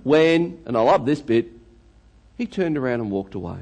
when, 0.04 0.62
and 0.66 0.76
I 0.76 0.82
love 0.82 1.06
this 1.06 1.22
bit, 1.22 1.48
he 2.38 2.46
turned 2.46 2.78
around 2.78 3.00
and 3.00 3.10
walked 3.10 3.34
away. 3.34 3.60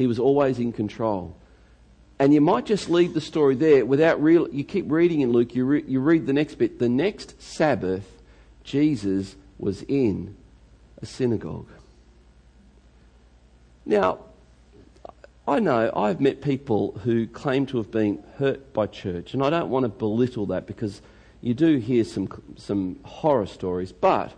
He 0.00 0.06
was 0.06 0.18
always 0.18 0.58
in 0.58 0.72
control. 0.72 1.36
And 2.18 2.32
you 2.32 2.40
might 2.40 2.64
just 2.64 2.88
leave 2.88 3.12
the 3.12 3.20
story 3.20 3.54
there 3.54 3.84
without 3.84 4.22
real. 4.22 4.48
You 4.48 4.64
keep 4.64 4.90
reading 4.90 5.20
in 5.20 5.30
Luke, 5.30 5.54
you, 5.54 5.66
re, 5.66 5.84
you 5.86 6.00
read 6.00 6.24
the 6.24 6.32
next 6.32 6.54
bit. 6.54 6.78
The 6.78 6.88
next 6.88 7.42
Sabbath, 7.42 8.10
Jesus 8.64 9.36
was 9.58 9.82
in 9.82 10.38
a 11.02 11.04
synagogue. 11.04 11.68
Now, 13.84 14.20
I 15.46 15.58
know 15.58 15.92
I've 15.94 16.18
met 16.18 16.40
people 16.40 16.92
who 17.04 17.26
claim 17.26 17.66
to 17.66 17.76
have 17.76 17.90
been 17.90 18.24
hurt 18.38 18.72
by 18.72 18.86
church, 18.86 19.34
and 19.34 19.42
I 19.42 19.50
don't 19.50 19.68
want 19.68 19.84
to 19.84 19.90
belittle 19.90 20.46
that 20.46 20.66
because 20.66 21.02
you 21.42 21.52
do 21.52 21.76
hear 21.76 22.04
some, 22.04 22.26
some 22.56 23.00
horror 23.04 23.46
stories, 23.46 23.92
but 23.92 24.32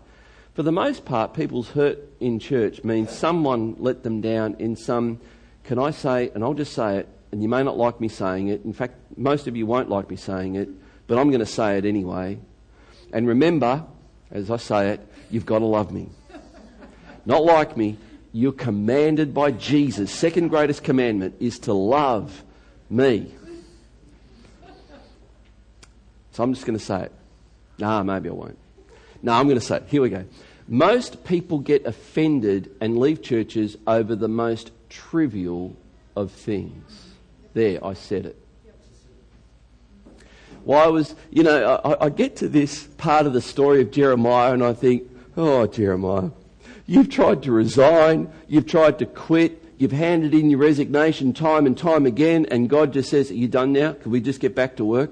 for 0.55 0.63
the 0.63 0.73
most 0.73 1.05
part, 1.05 1.33
people's 1.33 1.71
hurt 1.71 1.99
in 2.21 2.39
church 2.39 2.85
means 2.85 3.11
someone 3.11 3.77
let 3.79 4.03
them 4.03 4.21
down 4.21 4.57
in 4.59 4.77
some, 4.77 5.19
can 5.65 5.79
I 5.79 5.91
say, 5.91 6.31
and 6.35 6.43
I'll 6.43 6.55
just 6.55 6.73
say 6.73 6.99
it, 6.99 7.09
and 7.31 7.43
you 7.43 7.49
may 7.49 7.63
not 7.63 7.77
like 7.79 8.01
me 8.01 8.09
saying 8.09 8.49
it. 8.49 8.65
In 8.65 8.73
fact, 8.73 8.95
most 9.17 9.47
of 9.47 9.57
you 9.57 9.67
won't 9.67 9.89
like 9.89 10.11
me 10.11 10.17
saying 10.17 10.57
it, 10.57 10.69
but 11.07 11.19
I'm 11.19 11.29
going 11.29 11.41
to 11.41 11.47
say 11.47 11.79
it 11.79 11.85
anyway. 11.85 12.39
And 13.13 13.27
remember, 13.27 13.85
as 14.31 14.51
I 14.51 14.57
say 14.57 14.91
it, 14.91 15.01
you've 15.31 15.47
got 15.47 15.61
to 15.61 15.65
love 15.65 15.93
me. 15.93 16.09
Not 17.25 17.45
like 17.45 17.77
me, 17.77 17.97
you're 18.33 18.53
commanded 18.53 19.33
by 19.33 19.53
Jesus. 19.53 20.11
Second 20.11 20.49
greatest 20.49 20.83
commandment 20.83 21.37
is 21.39 21.59
to 21.61 21.73
love 21.73 22.43
me. 22.91 23.35
So 26.33 26.43
I'm 26.43 26.53
just 26.55 26.67
going 26.67 26.79
to 26.79 26.85
say 26.85 27.05
it. 27.05 27.13
Nah, 27.79 28.03
maybe 28.03 28.29
I 28.29 28.33
won't. 28.33 28.59
No, 29.23 29.33
I'm 29.33 29.47
going 29.47 29.59
to 29.59 29.65
say 29.65 29.77
it. 29.77 29.85
Here 29.89 30.03
we 30.03 30.09
go. 30.09 30.25
Most 30.67 31.25
people 31.25 31.59
get 31.59 31.85
offended 31.87 32.71
and 32.81 32.99
leave 32.99 33.23
churches 33.23 33.77
over 33.87 34.17
the 34.17 34.29
most 34.29 34.71
trivial 34.93 35.77
of 36.15 36.31
things. 36.31 37.07
There, 37.55 37.85
I 37.85 37.95
said 37.95 38.27
it. 38.27 38.39
Well, 40.65 40.79
I 40.79 40.89
was, 40.89 41.15
you 41.31 41.43
know, 41.43 41.81
I, 41.85 42.07
I 42.07 42.09
get 42.09 42.37
to 42.37 42.49
this 42.49 42.85
part 42.85 43.27
of 43.27 43.33
the 43.33 43.41
story 43.41 43.81
of 43.81 43.91
Jeremiah 43.91 44.53
and 44.53 44.63
I 44.63 44.75
think, 44.75 45.03
oh, 45.37 45.67
Jeremiah, 45.67 46.31
you've 46.87 47.09
tried 47.09 47.43
to 47.45 47.53
resign, 47.53 48.33
you've 48.47 48.67
tried 48.67 48.99
to 49.01 49.07
quit, 49.07 49.63
you've 49.79 49.93
handed 49.93 50.35
in 50.35 50.51
your 50.51 50.61
resignation 50.61 51.33
time 51.33 51.67
and 51.67 51.77
time 51.77 52.07
again, 52.07 52.47
and 52.51 52.71
God 52.71 52.93
just 52.93 53.11
says, 53.11 53.31
Are 53.31 53.35
you 53.35 53.49
done 53.49 53.73
now? 53.73 53.95
Can 53.95 54.13
we 54.13 54.21
just 54.21 54.41
get 54.41 54.55
back 54.55 54.77
to 54.77 54.85
work? 54.85 55.11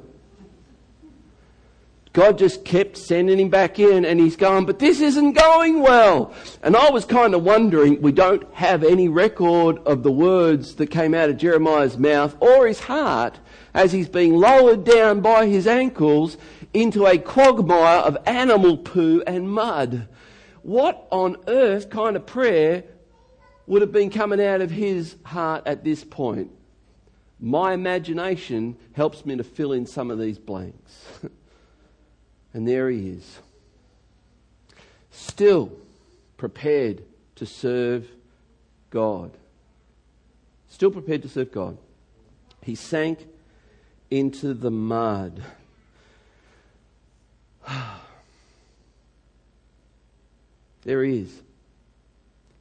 God 2.13 2.39
just 2.39 2.65
kept 2.65 2.97
sending 2.97 3.39
him 3.39 3.51
back 3.51 3.79
in 3.79 4.05
and 4.05 4.19
he's 4.19 4.35
going, 4.35 4.67
but 4.67 4.81
this 4.81 5.01
isn't 5.01 5.33
going 5.33 5.81
well. 5.81 6.35
And 6.61 6.77
I 6.77 6.91
was 6.91 7.05
kind 7.05 7.35
of 7.35 7.45
wondering, 7.45 8.03
we 8.03 8.11
don't 8.11 8.53
have 8.55 8.83
any 8.83 9.09
record 9.09 9.79
of 9.87 10.03
the 10.03 10.11
words 10.11 10.75
that 10.77 10.89
came 10.89 11.15
out 11.15 11.31
of 11.31 11.37
Jeremiah's 11.37 11.97
mouth 11.97 12.37
or 12.41 12.67
his 12.67 12.81
heart 12.81 13.39
as 13.75 13.93
he's 13.93 14.09
being 14.09 14.35
lowered 14.35 14.83
down 14.83 15.21
by 15.21 15.47
his 15.47 15.69
ankles 15.69 16.37
into 16.75 17.07
a 17.07 17.17
quagmire 17.17 18.01
of 18.01 18.19
animal 18.27 18.77
poo 18.77 19.23
and 19.25 19.49
mud. 19.49 20.09
What 20.63 21.07
on 21.13 21.37
earth 21.47 21.91
kind 21.91 22.17
of 22.17 22.27
prayer 22.27 22.85
would 23.69 23.83
have 23.83 23.93
been 23.93 24.11
coming 24.11 24.45
out 24.45 24.61
of 24.61 24.73
his 24.73 25.15
heart 25.23 25.63
at 25.65 25.85
this 25.85 26.03
point? 26.03 26.51
My 27.39 27.73
imagination 27.73 28.77
helps 28.93 29.25
me 29.25 29.37
to 29.37 29.45
fill 29.45 29.73
in 29.73 29.87
some 29.87 30.11
of 30.11 30.19
these 30.19 30.39
blanks. 30.39 31.05
And 32.53 32.67
there 32.67 32.91
he 32.91 33.11
is. 33.11 33.39
Still 35.11 35.73
prepared 36.37 37.03
to 37.37 37.47
serve 37.47 38.09
God. 38.91 39.31
Still 40.69 40.91
prepared 40.91 41.23
to 41.23 41.29
serve 41.29 41.53
God. 41.53 41.79
He 42.63 42.75
sank 42.75 43.27
into 44.11 44.53
the 44.55 44.71
mud. 44.71 45.43
there 50.83 51.05
he 51.05 51.21
is. 51.21 51.41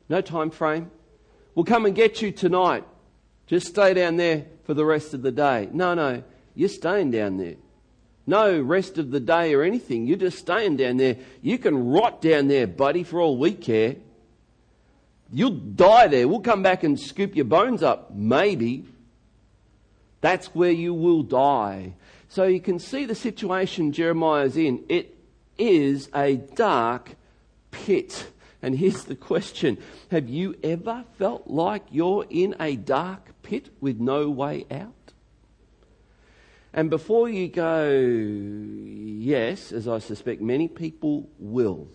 No 0.08 0.22
time 0.22 0.52
frame. 0.52 0.92
We'll 1.56 1.66
come 1.66 1.86
and 1.86 1.96
get 1.96 2.22
you 2.22 2.32
tonight. 2.32 2.84
Just 3.48 3.68
stay 3.68 3.94
down 3.94 4.18
there 4.18 4.46
for 4.66 4.74
the 4.74 4.86
rest 4.86 5.14
of 5.14 5.24
the 5.24 5.32
day. 5.32 5.68
No, 5.72 5.94
no, 5.96 6.24
you're 6.56 6.70
staying 6.70 7.12
down 7.12 7.38
there 7.38 7.56
no 8.30 8.60
rest 8.62 8.98
of 8.98 9.12
the 9.12 9.20
day 9.20 9.54
or 9.54 9.64
anything. 9.64 10.08
You're 10.08 10.18
just 10.18 10.38
staying 10.38 10.78
down 10.78 10.98
there. 10.98 11.18
You 11.42 11.58
can 11.58 11.90
rot 11.90 12.22
down 12.22 12.48
there, 12.48 12.68
buddy, 12.68 13.04
for 13.04 13.20
all 13.20 13.38
we 13.38 13.54
care. 13.54 13.98
You'll 15.32 15.52
die 15.52 16.08
there. 16.08 16.28
We'll 16.28 16.40
come 16.40 16.64
back 16.64 16.84
and 16.84 17.00
scoop 17.00 17.36
your 17.36 17.46
bones 17.46 17.84
up, 17.84 18.14
maybe. 18.16 18.86
That's 20.22 20.48
where 20.56 20.72
you 20.72 20.94
will 20.94 21.24
die. 21.24 21.94
So 22.30 22.46
you 22.46 22.62
can 22.62 22.80
see 22.80 23.06
the 23.06 23.16
situation 23.16 23.92
Jeremiah's 23.92 24.56
in. 24.56 24.86
It, 24.88 25.16
is 25.60 26.10
a 26.16 26.38
dark 26.38 27.16
pit. 27.70 28.32
And 28.62 28.76
here's 28.76 29.04
the 29.04 29.16
question 29.16 29.78
Have 30.10 30.30
you 30.30 30.56
ever 30.64 31.04
felt 31.20 31.48
like 31.48 31.84
you're 31.92 32.26
in 32.30 32.56
a 32.60 32.76
dark 32.76 33.30
pit 33.44 33.70
with 33.80 34.00
no 34.00 34.30
way 34.30 34.66
out? 34.72 34.94
And 36.74 36.90
before 36.90 37.30
you 37.30 37.48
go, 37.48 37.90
yes, 37.90 39.72
as 39.72 39.88
I 39.88 40.00
suspect 40.00 40.42
many 40.42 40.68
people 40.68 41.30
will, 41.40 41.88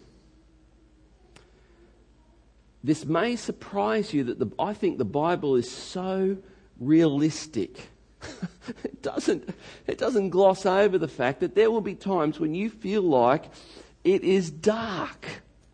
this 2.82 3.04
may 3.06 3.36
surprise 3.36 4.12
you 4.12 4.24
that 4.24 4.38
the, 4.38 4.50
I 4.58 4.74
think 4.74 4.98
the 4.98 5.04
Bible 5.04 5.56
is 5.56 5.70
so 5.70 6.36
realistic. 6.78 7.88
it, 8.84 9.00
doesn't, 9.00 9.48
it 9.86 9.96
doesn't 9.96 10.30
gloss 10.30 10.66
over 10.66 10.98
the 10.98 11.08
fact 11.08 11.40
that 11.40 11.54
there 11.54 11.70
will 11.70 11.80
be 11.80 11.94
times 11.94 12.40
when 12.40 12.54
you 12.54 12.68
feel 12.68 13.02
like 13.02 13.44
it 14.02 14.22
is 14.22 14.50
dark. 14.50 15.26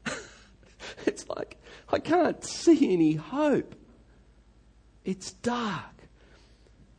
it's 1.07 1.29
like, 1.29 1.57
I 1.89 1.99
can't 1.99 2.45
see 2.45 2.93
any 2.93 3.15
hope. 3.15 3.75
It's 5.05 5.33
dark. 5.33 6.00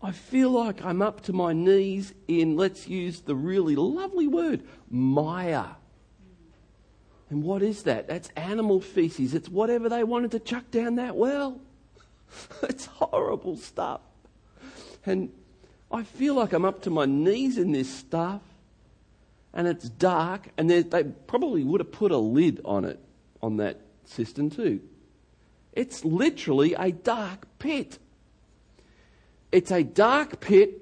I 0.03 0.11
feel 0.11 0.49
like 0.49 0.83
I'm 0.83 1.01
up 1.01 1.21
to 1.21 1.33
my 1.33 1.53
knees 1.53 2.13
in, 2.27 2.57
let's 2.57 2.87
use 2.87 3.21
the 3.21 3.35
really 3.35 3.75
lovely 3.75 4.27
word, 4.27 4.63
mire. 4.89 5.75
And 7.29 7.43
what 7.43 7.61
is 7.61 7.83
that? 7.83 8.07
That's 8.07 8.29
animal 8.35 8.81
feces. 8.81 9.33
It's 9.33 9.47
whatever 9.47 9.89
they 9.89 10.03
wanted 10.03 10.31
to 10.31 10.39
chuck 10.39 10.69
down 10.71 10.95
that 10.95 11.15
well. 11.15 11.61
it's 12.63 12.87
horrible 12.87 13.57
stuff. 13.57 14.01
And 15.05 15.31
I 15.91 16.03
feel 16.03 16.35
like 16.35 16.51
I'm 16.51 16.65
up 16.65 16.81
to 16.83 16.89
my 16.89 17.05
knees 17.05 17.57
in 17.57 17.71
this 17.71 17.89
stuff. 17.93 18.41
And 19.53 19.67
it's 19.67 19.87
dark. 19.87 20.49
And 20.57 20.69
they 20.69 21.03
probably 21.27 21.63
would 21.63 21.79
have 21.79 21.91
put 21.91 22.11
a 22.11 22.17
lid 22.17 22.59
on 22.65 22.85
it, 22.85 22.99
on 23.41 23.57
that 23.57 23.79
cistern 24.05 24.49
too. 24.49 24.81
It's 25.73 26.03
literally 26.03 26.73
a 26.73 26.91
dark 26.91 27.47
pit. 27.59 27.97
It's 29.51 29.71
a 29.71 29.83
dark 29.83 30.39
pit 30.39 30.81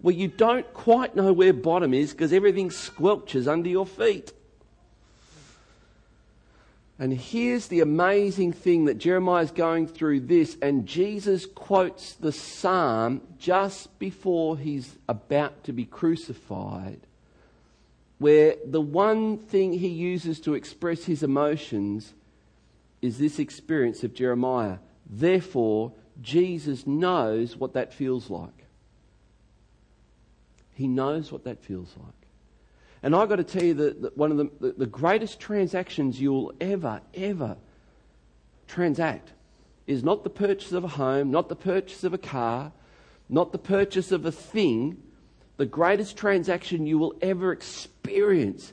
where 0.00 0.14
you 0.14 0.28
don't 0.28 0.72
quite 0.72 1.16
know 1.16 1.32
where 1.32 1.52
bottom 1.52 1.92
is 1.92 2.12
because 2.12 2.32
everything 2.32 2.70
squelches 2.70 3.46
under 3.46 3.68
your 3.68 3.86
feet. 3.86 4.32
And 7.00 7.12
here's 7.12 7.68
the 7.68 7.80
amazing 7.80 8.52
thing 8.52 8.86
that 8.86 8.98
Jeremiah 8.98 9.44
is 9.44 9.52
going 9.52 9.86
through 9.86 10.20
this, 10.20 10.56
and 10.60 10.84
Jesus 10.84 11.46
quotes 11.46 12.14
the 12.14 12.32
psalm 12.32 13.20
just 13.38 13.96
before 14.00 14.58
he's 14.58 14.96
about 15.08 15.62
to 15.64 15.72
be 15.72 15.84
crucified, 15.84 16.98
where 18.18 18.56
the 18.66 18.80
one 18.80 19.38
thing 19.38 19.74
he 19.74 19.86
uses 19.86 20.40
to 20.40 20.54
express 20.54 21.04
his 21.04 21.22
emotions 21.22 22.14
is 23.00 23.18
this 23.18 23.38
experience 23.38 24.02
of 24.02 24.12
Jeremiah. 24.12 24.78
Therefore, 25.08 25.92
Jesus 26.20 26.86
knows 26.86 27.56
what 27.56 27.74
that 27.74 27.92
feels 27.92 28.30
like. 28.30 28.64
He 30.74 30.86
knows 30.86 31.32
what 31.32 31.44
that 31.44 31.62
feels 31.62 31.94
like. 31.96 32.12
And 33.02 33.14
I've 33.14 33.28
got 33.28 33.36
to 33.36 33.44
tell 33.44 33.62
you 33.62 33.74
that, 33.74 34.16
one 34.16 34.30
of 34.32 34.36
the, 34.38 34.50
the, 34.60 34.72
the 34.78 34.86
greatest 34.86 35.38
transactions 35.38 36.20
you'll 36.20 36.52
ever, 36.60 37.00
ever 37.14 37.56
transact 38.66 39.32
is 39.86 40.02
not 40.02 40.24
the 40.24 40.30
purchase 40.30 40.72
of 40.72 40.84
a 40.84 40.88
home, 40.88 41.30
not 41.30 41.48
the 41.48 41.56
purchase 41.56 42.04
of 42.04 42.12
a 42.12 42.18
car, 42.18 42.72
not 43.28 43.52
the 43.52 43.58
purchase 43.58 44.12
of 44.12 44.26
a 44.26 44.32
thing. 44.32 45.02
The 45.56 45.66
greatest 45.66 46.16
transaction 46.16 46.86
you 46.86 46.98
will 46.98 47.14
ever 47.22 47.52
experience 47.52 48.72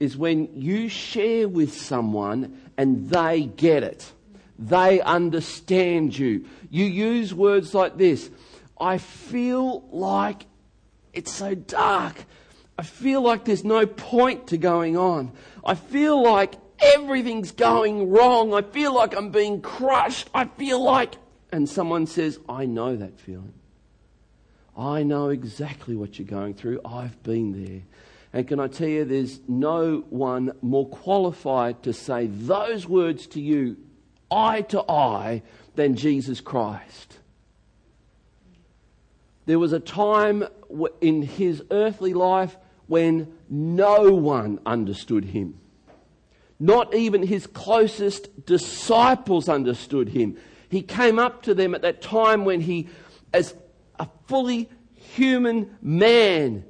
is 0.00 0.16
when 0.16 0.50
you 0.54 0.88
share 0.88 1.48
with 1.48 1.74
someone 1.74 2.60
and 2.76 3.08
they 3.08 3.42
get 3.42 3.82
it. 3.82 4.12
They 4.58 5.00
understand 5.00 6.18
you. 6.18 6.46
You 6.70 6.84
use 6.84 7.34
words 7.34 7.74
like 7.74 7.96
this 7.96 8.30
I 8.80 8.98
feel 8.98 9.86
like 9.90 10.46
it's 11.12 11.32
so 11.32 11.54
dark 11.54 12.26
I 12.78 12.82
feel 12.82 13.22
like 13.22 13.44
there's 13.44 13.64
no 13.64 13.86
point 13.86 14.48
to 14.48 14.58
going 14.58 14.96
on. 14.96 15.32
I 15.64 15.74
feel 15.74 16.22
like 16.22 16.54
everything's 16.78 17.52
going 17.52 18.10
wrong. 18.10 18.52
I 18.52 18.62
feel 18.62 18.94
like 18.94 19.16
I'm 19.16 19.30
being 19.30 19.62
crushed. 19.62 20.28
I 20.34 20.44
feel 20.44 20.82
like. 20.82 21.14
And 21.50 21.68
someone 21.68 22.06
says, 22.06 22.38
I 22.48 22.66
know 22.66 22.96
that 22.96 23.18
feeling. 23.18 23.54
I 24.76 25.04
know 25.04 25.30
exactly 25.30 25.96
what 25.96 26.18
you're 26.18 26.28
going 26.28 26.52
through. 26.52 26.82
I've 26.84 27.22
been 27.22 27.64
there. 27.64 27.82
And 28.34 28.46
can 28.46 28.60
I 28.60 28.66
tell 28.66 28.88
you, 28.88 29.06
there's 29.06 29.40
no 29.48 30.04
one 30.10 30.52
more 30.60 30.86
qualified 30.86 31.82
to 31.84 31.94
say 31.94 32.26
those 32.26 32.86
words 32.86 33.26
to 33.28 33.40
you, 33.40 33.78
eye 34.30 34.62
to 34.62 34.82
eye, 34.90 35.42
than 35.76 35.94
Jesus 35.94 36.40
Christ. 36.40 37.18
There 39.44 39.58
was 39.58 39.72
a 39.72 39.80
time 39.80 40.44
in 41.00 41.22
his 41.22 41.62
earthly 41.70 42.14
life 42.14 42.56
when 42.88 43.32
no 43.48 44.12
one 44.12 44.58
understood 44.66 45.26
him. 45.26 45.60
Not 46.58 46.94
even 46.94 47.22
his 47.22 47.46
closest 47.46 48.46
disciples 48.46 49.48
understood 49.48 50.08
him. 50.08 50.36
He 50.68 50.82
came 50.82 51.18
up 51.18 51.42
to 51.42 51.54
them 51.54 51.74
at 51.74 51.82
that 51.82 52.02
time 52.02 52.44
when 52.44 52.60
he, 52.60 52.88
as 53.32 53.54
a 54.00 54.08
fully 54.26 54.68
human 54.94 55.76
man 55.80 56.64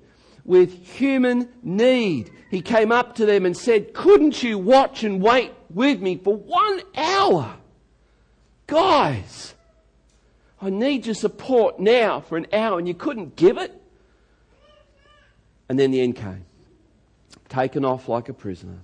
with 0.45 0.87
human 0.87 1.49
need, 1.63 2.31
he 2.51 2.61
came 2.61 2.93
up 2.93 3.15
to 3.17 3.27
them 3.27 3.47
and 3.47 3.57
said, 3.57 3.95
Couldn't 3.95 4.43
you 4.43 4.59
watch 4.59 5.03
and 5.03 5.23
wait 5.23 5.53
with 5.77 6.01
me 6.01 6.17
for 6.17 6.35
one 6.35 6.81
hour? 6.97 7.55
Guys, 8.67 9.55
I 10.61 10.71
need 10.71 11.05
your 11.05 11.15
support 11.15 11.79
now 11.79 12.21
for 12.21 12.39
an 12.39 12.47
hour, 12.51 12.79
and 12.79 12.89
you 12.89 12.95
couldn't 12.95 13.37
give 13.37 13.59
it? 13.59 13.79
And 15.69 15.79
then 15.79 15.91
the 15.91 16.01
end 16.01 16.17
came. 16.17 16.47
Taken 17.51 17.85
off 17.85 18.09
like 18.09 18.31
a 18.31 18.33
prisoner. 18.33 18.79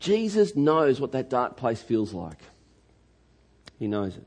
Jesus 0.00 0.56
knows 0.56 1.00
what 1.00 1.12
that 1.12 1.30
dark 1.30 1.56
place 1.56 1.80
feels 1.80 2.12
like. 2.12 2.38
He 3.78 3.86
knows 3.86 4.16
it. 4.16 4.24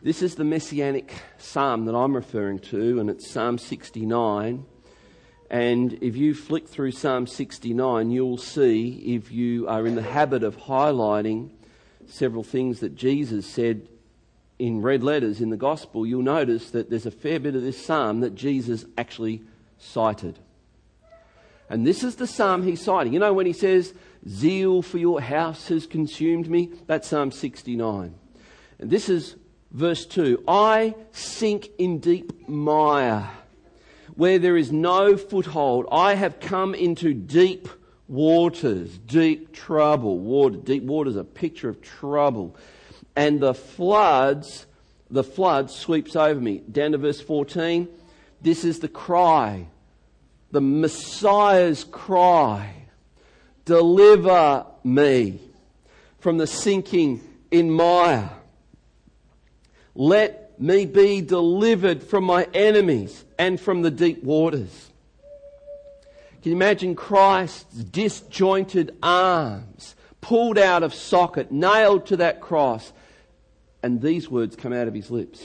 This 0.00 0.22
is 0.22 0.36
the 0.36 0.44
messianic 0.44 1.12
psalm 1.36 1.84
that 1.84 1.94
I'm 1.94 2.16
referring 2.16 2.60
to, 2.60 2.98
and 2.98 3.10
it's 3.10 3.30
Psalm 3.30 3.58
69. 3.58 4.64
And 5.52 5.98
if 6.00 6.16
you 6.16 6.34
flick 6.34 6.66
through 6.66 6.92
Psalm 6.92 7.26
69, 7.26 8.10
you'll 8.10 8.38
see, 8.38 9.14
if 9.14 9.30
you 9.30 9.68
are 9.68 9.86
in 9.86 9.96
the 9.96 10.02
habit 10.02 10.42
of 10.42 10.56
highlighting 10.56 11.50
several 12.06 12.42
things 12.42 12.80
that 12.80 12.96
Jesus 12.96 13.46
said 13.46 13.86
in 14.58 14.80
red 14.80 15.02
letters 15.02 15.42
in 15.42 15.50
the 15.50 15.58
gospel, 15.58 16.06
you'll 16.06 16.22
notice 16.22 16.70
that 16.70 16.88
there's 16.88 17.04
a 17.04 17.10
fair 17.10 17.38
bit 17.38 17.54
of 17.54 17.60
this 17.60 17.84
psalm 17.84 18.20
that 18.20 18.34
Jesus 18.34 18.86
actually 18.96 19.42
cited. 19.78 20.38
And 21.68 21.86
this 21.86 22.02
is 22.02 22.16
the 22.16 22.26
psalm 22.26 22.62
he's 22.62 22.80
citing. 22.80 23.12
You 23.12 23.18
know, 23.18 23.34
when 23.34 23.44
he 23.44 23.52
says, 23.52 23.92
Zeal 24.26 24.80
for 24.80 24.96
your 24.96 25.20
house 25.20 25.68
has 25.68 25.86
consumed 25.86 26.48
me, 26.48 26.70
that's 26.86 27.08
Psalm 27.08 27.30
69. 27.30 28.14
And 28.78 28.90
this 28.90 29.10
is 29.10 29.36
verse 29.70 30.06
2 30.06 30.44
I 30.48 30.94
sink 31.12 31.68
in 31.76 31.98
deep 31.98 32.48
mire 32.48 33.28
where 34.14 34.38
there 34.38 34.56
is 34.56 34.72
no 34.72 35.16
foothold. 35.16 35.86
I 35.90 36.14
have 36.14 36.40
come 36.40 36.74
into 36.74 37.14
deep 37.14 37.68
waters, 38.08 38.98
deep 38.98 39.52
trouble. 39.52 40.18
Water, 40.18 40.56
deep 40.56 40.82
water 40.82 41.10
is 41.10 41.16
a 41.16 41.24
picture 41.24 41.68
of 41.68 41.80
trouble 41.80 42.56
and 43.16 43.40
the 43.40 43.54
floods, 43.54 44.66
the 45.10 45.24
flood 45.24 45.70
sweeps 45.70 46.16
over 46.16 46.40
me. 46.40 46.58
Down 46.58 46.92
to 46.92 46.98
verse 46.98 47.20
14. 47.20 47.88
This 48.40 48.64
is 48.64 48.80
the 48.80 48.88
cry, 48.88 49.68
the 50.50 50.60
Messiah's 50.60 51.84
cry. 51.84 52.74
Deliver 53.64 54.66
me 54.82 55.40
from 56.18 56.38
the 56.38 56.46
sinking 56.46 57.20
in 57.50 57.70
mire. 57.70 58.30
Let 59.94 60.41
me 60.62 60.86
be 60.86 61.20
delivered 61.20 62.04
from 62.04 62.22
my 62.22 62.46
enemies 62.54 63.24
and 63.36 63.60
from 63.60 63.82
the 63.82 63.90
deep 63.90 64.22
waters. 64.22 64.90
Can 66.40 66.52
you 66.52 66.56
imagine 66.56 66.94
Christ's 66.94 67.82
disjointed 67.82 68.96
arms 69.02 69.96
pulled 70.20 70.58
out 70.58 70.84
of 70.84 70.94
socket, 70.94 71.50
nailed 71.50 72.06
to 72.06 72.16
that 72.18 72.40
cross, 72.40 72.92
and 73.82 74.00
these 74.00 74.28
words 74.28 74.54
come 74.54 74.72
out 74.72 74.86
of 74.88 74.94
his 74.94 75.10
lips 75.10 75.44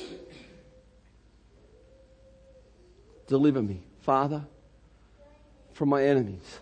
Deliver 3.25 3.61
me, 3.61 3.83
Father, 4.01 4.45
from 5.73 5.89
my 5.89 6.03
enemies. 6.03 6.59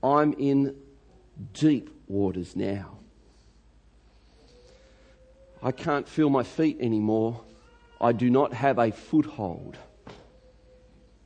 I'm 0.00 0.34
in 0.34 0.76
deep 1.52 1.90
waters 2.06 2.54
now. 2.54 2.98
I 5.62 5.72
can't 5.72 6.08
feel 6.08 6.28
my 6.28 6.42
feet 6.42 6.78
anymore. 6.80 7.40
I 8.00 8.12
do 8.12 8.28
not 8.30 8.52
have 8.52 8.78
a 8.78 8.90
foothold. 8.90 9.78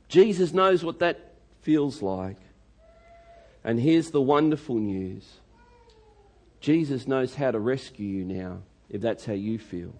Jesus 0.07 0.53
knows 0.53 0.83
what 0.83 0.99
that 0.99 1.33
feels 1.61 2.01
like. 2.01 2.37
And 3.63 3.79
here's 3.79 4.11
the 4.11 4.21
wonderful 4.21 4.75
news 4.75 5.25
Jesus 6.61 7.07
knows 7.07 7.35
how 7.35 7.51
to 7.51 7.59
rescue 7.59 8.07
you 8.07 8.25
now, 8.25 8.59
if 8.89 9.01
that's 9.01 9.25
how 9.25 9.33
you 9.33 9.59
feel. 9.59 9.93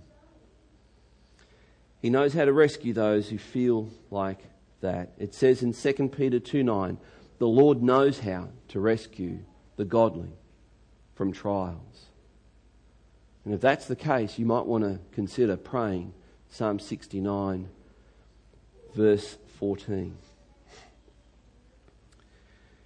He 2.00 2.10
knows 2.10 2.34
how 2.34 2.46
to 2.46 2.54
rescue 2.54 2.94
those 2.94 3.30
who 3.30 3.38
feel 3.38 3.90
like 4.12 4.40
that. 4.82 5.14
It 5.18 5.34
says 5.34 5.64
in 5.64 5.74
2 5.74 6.10
Peter 6.10 6.40
2 6.40 6.64
9, 6.64 6.98
the 7.40 7.48
Lord 7.48 7.82
knows 7.82 8.20
how 8.20 8.50
to 8.70 8.80
rescue 8.80 9.40
the 9.76 9.86
godly 9.86 10.32
from 11.16 11.32
trials. 11.32 12.06
And 13.48 13.54
if 13.54 13.62
that's 13.62 13.86
the 13.86 13.96
case, 13.96 14.38
you 14.38 14.46
might 14.46 14.66
want 14.66 14.84
to 14.84 15.00
consider 15.14 15.56
praying 15.56 16.14
Psalm 16.50 16.80
69, 16.80 17.70
verse 18.94 19.38
14. 19.58 20.18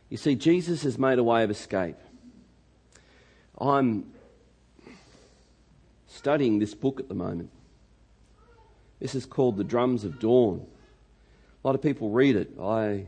You 0.09 0.17
see, 0.17 0.35
Jesus 0.35 0.83
has 0.83 0.99
made 0.99 1.17
a 1.17 1.23
way 1.23 1.43
of 1.43 1.49
escape. 1.49 1.95
I'm 3.59 4.13
studying 6.05 6.59
this 6.59 6.75
book 6.75 6.99
at 6.99 7.09
the 7.09 7.15
moment. 7.15 7.49
This 8.99 9.15
is 9.15 9.25
called 9.25 9.57
The 9.57 9.63
Drums 9.63 10.03
of 10.03 10.19
Dawn. 10.19 10.67
A 11.63 11.67
lot 11.67 11.73
of 11.73 11.81
people 11.81 12.11
read 12.11 12.35
it. 12.35 12.51
I, 12.59 13.07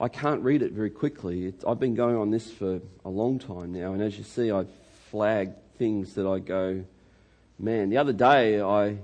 I 0.00 0.08
can't 0.08 0.40
read 0.40 0.62
it 0.62 0.72
very 0.72 0.88
quickly. 0.88 1.52
I've 1.68 1.78
been 1.78 1.94
going 1.94 2.16
on 2.16 2.30
this 2.30 2.50
for 2.50 2.80
a 3.04 3.10
long 3.10 3.38
time 3.38 3.74
now, 3.74 3.92
and 3.92 4.00
as 4.00 4.16
you 4.16 4.24
see, 4.24 4.50
I've 4.50 4.70
flagged 5.10 5.56
things 5.78 6.14
that 6.14 6.26
I 6.26 6.38
go, 6.38 6.84
man. 7.58 7.90
The 7.90 7.98
other 7.98 8.12
day, 8.12 8.60
I, 8.60 8.98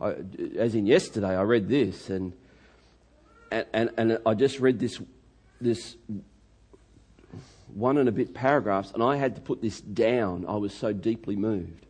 I 0.00 0.14
as 0.58 0.74
in 0.74 0.86
yesterday, 0.86 1.36
I 1.36 1.42
read 1.42 1.68
this, 1.68 2.10
and, 2.10 2.32
and, 3.50 3.90
and, 3.96 4.18
I 4.26 4.34
just 4.34 4.60
read 4.60 4.78
this, 4.78 5.00
this 5.60 5.96
one 7.74 7.98
and 7.98 8.08
a 8.08 8.12
bit 8.12 8.34
paragraphs, 8.34 8.92
and 8.92 9.02
I 9.02 9.16
had 9.16 9.36
to 9.36 9.40
put 9.40 9.62
this 9.62 9.80
down. 9.80 10.44
I 10.46 10.56
was 10.56 10.72
so 10.74 10.92
deeply 10.92 11.36
moved. 11.36 11.86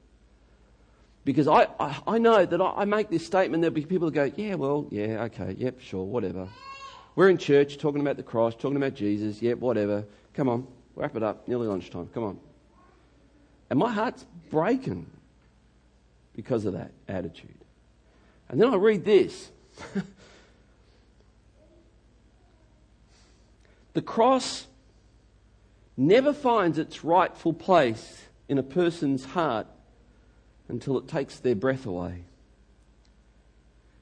Because 1.24 1.48
I, 1.48 1.68
I, 1.80 1.98
I 2.06 2.18
know 2.18 2.44
that 2.44 2.60
I, 2.60 2.72
I, 2.76 2.84
make 2.84 3.08
this 3.08 3.24
statement, 3.24 3.62
there'll 3.62 3.74
be 3.74 3.86
people 3.86 4.10
go, 4.10 4.30
yeah, 4.36 4.54
well, 4.56 4.86
yeah, 4.90 5.24
okay, 5.24 5.54
yep, 5.58 5.80
sure, 5.80 6.04
whatever. 6.04 6.48
We're 7.16 7.30
in 7.30 7.38
church 7.38 7.78
talking 7.78 8.00
about 8.00 8.16
the 8.16 8.22
cross, 8.22 8.54
talking 8.54 8.76
about 8.76 8.94
Jesus, 8.94 9.40
yep, 9.40 9.58
whatever. 9.58 10.04
Come 10.34 10.48
on, 10.48 10.66
wrap 10.96 11.16
it 11.16 11.22
up, 11.22 11.48
nearly 11.48 11.66
lunchtime, 11.66 12.08
come 12.12 12.24
on. 12.24 12.38
And 13.70 13.78
my 13.78 13.92
heart's 13.92 14.24
breaking 14.50 15.10
because 16.34 16.64
of 16.64 16.74
that 16.74 16.92
attitude. 17.08 17.58
And 18.48 18.60
then 18.60 18.68
I 18.72 18.76
read 18.76 19.04
this. 19.04 19.50
the 23.94 24.02
cross 24.02 24.66
never 25.96 26.32
finds 26.32 26.78
its 26.78 27.04
rightful 27.04 27.52
place 27.52 28.24
in 28.48 28.58
a 28.58 28.62
person's 28.62 29.24
heart 29.24 29.66
until 30.68 30.98
it 30.98 31.08
takes 31.08 31.38
their 31.38 31.54
breath 31.54 31.86
away. 31.86 32.24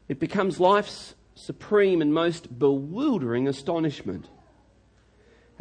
It 0.08 0.18
becomes 0.18 0.58
life's 0.60 1.14
supreme 1.34 2.02
and 2.02 2.12
most 2.12 2.58
bewildering 2.58 3.48
astonishment. 3.48 4.28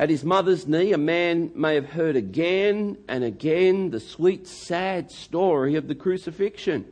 At 0.01 0.09
his 0.09 0.23
mother's 0.23 0.67
knee, 0.67 0.93
a 0.93 0.97
man 0.97 1.51
may 1.53 1.75
have 1.75 1.91
heard 1.91 2.15
again 2.15 2.97
and 3.07 3.23
again 3.23 3.91
the 3.91 3.99
sweet, 3.99 4.47
sad 4.47 5.11
story 5.11 5.75
of 5.75 5.87
the 5.87 5.93
crucifixion. 5.93 6.91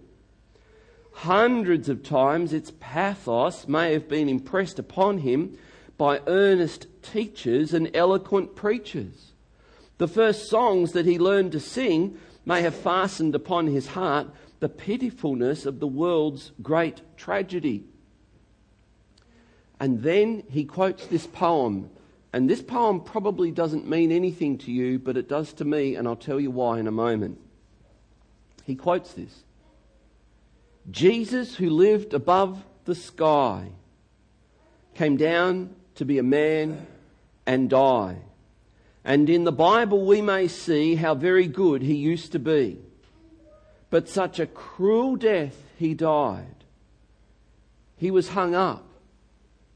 Hundreds 1.13 1.89
of 1.89 2.03
times 2.03 2.53
its 2.53 2.71
pathos 2.79 3.67
may 3.67 3.93
have 3.93 4.07
been 4.07 4.29
impressed 4.29 4.77
upon 4.77 5.17
him 5.17 5.57
by 5.97 6.21
earnest 6.27 6.85
teachers 7.01 7.73
and 7.73 7.89
eloquent 7.95 8.55
preachers. 8.55 9.31
The 9.97 10.07
first 10.07 10.47
songs 10.47 10.91
that 10.91 11.07
he 11.07 11.17
learned 11.17 11.53
to 11.53 11.59
sing 11.59 12.15
may 12.45 12.61
have 12.61 12.75
fastened 12.75 13.33
upon 13.33 13.65
his 13.65 13.87
heart 13.87 14.27
the 14.59 14.69
pitifulness 14.69 15.65
of 15.65 15.79
the 15.79 15.87
world's 15.87 16.51
great 16.61 17.01
tragedy. 17.17 17.85
And 19.79 20.03
then 20.03 20.43
he 20.47 20.63
quotes 20.63 21.07
this 21.07 21.25
poem. 21.25 21.89
And 22.31 22.49
this 22.49 22.61
poem 22.61 23.01
probably 23.01 23.51
doesn't 23.51 23.89
mean 23.89 24.11
anything 24.11 24.57
to 24.59 24.71
you, 24.71 24.99
but 24.99 25.17
it 25.17 25.27
does 25.27 25.53
to 25.53 25.65
me, 25.65 25.95
and 25.95 26.07
I'll 26.07 26.15
tell 26.15 26.39
you 26.39 26.51
why 26.51 26.79
in 26.79 26.87
a 26.87 26.91
moment. 26.91 27.39
He 28.65 28.75
quotes 28.75 29.13
this 29.13 29.43
Jesus, 30.91 31.55
who 31.55 31.69
lived 31.69 32.13
above 32.13 32.63
the 32.85 32.95
sky, 32.95 33.71
came 34.93 35.17
down 35.17 35.75
to 35.95 36.05
be 36.05 36.19
a 36.19 36.23
man 36.23 36.85
and 37.45 37.69
die 37.69 38.17
and 39.03 39.27
in 39.27 39.43
the 39.43 39.51
Bible, 39.51 40.05
we 40.05 40.21
may 40.21 40.47
see 40.47 40.93
how 40.95 41.15
very 41.15 41.47
good 41.47 41.81
he 41.81 41.95
used 41.95 42.33
to 42.33 42.39
be. 42.39 42.77
But 43.89 44.07
such 44.07 44.39
a 44.39 44.45
cruel 44.45 45.15
death 45.15 45.55
he 45.77 45.93
died. 45.93 46.63
He 47.97 48.11
was 48.11 48.29
hung 48.29 48.53
up 48.53 48.85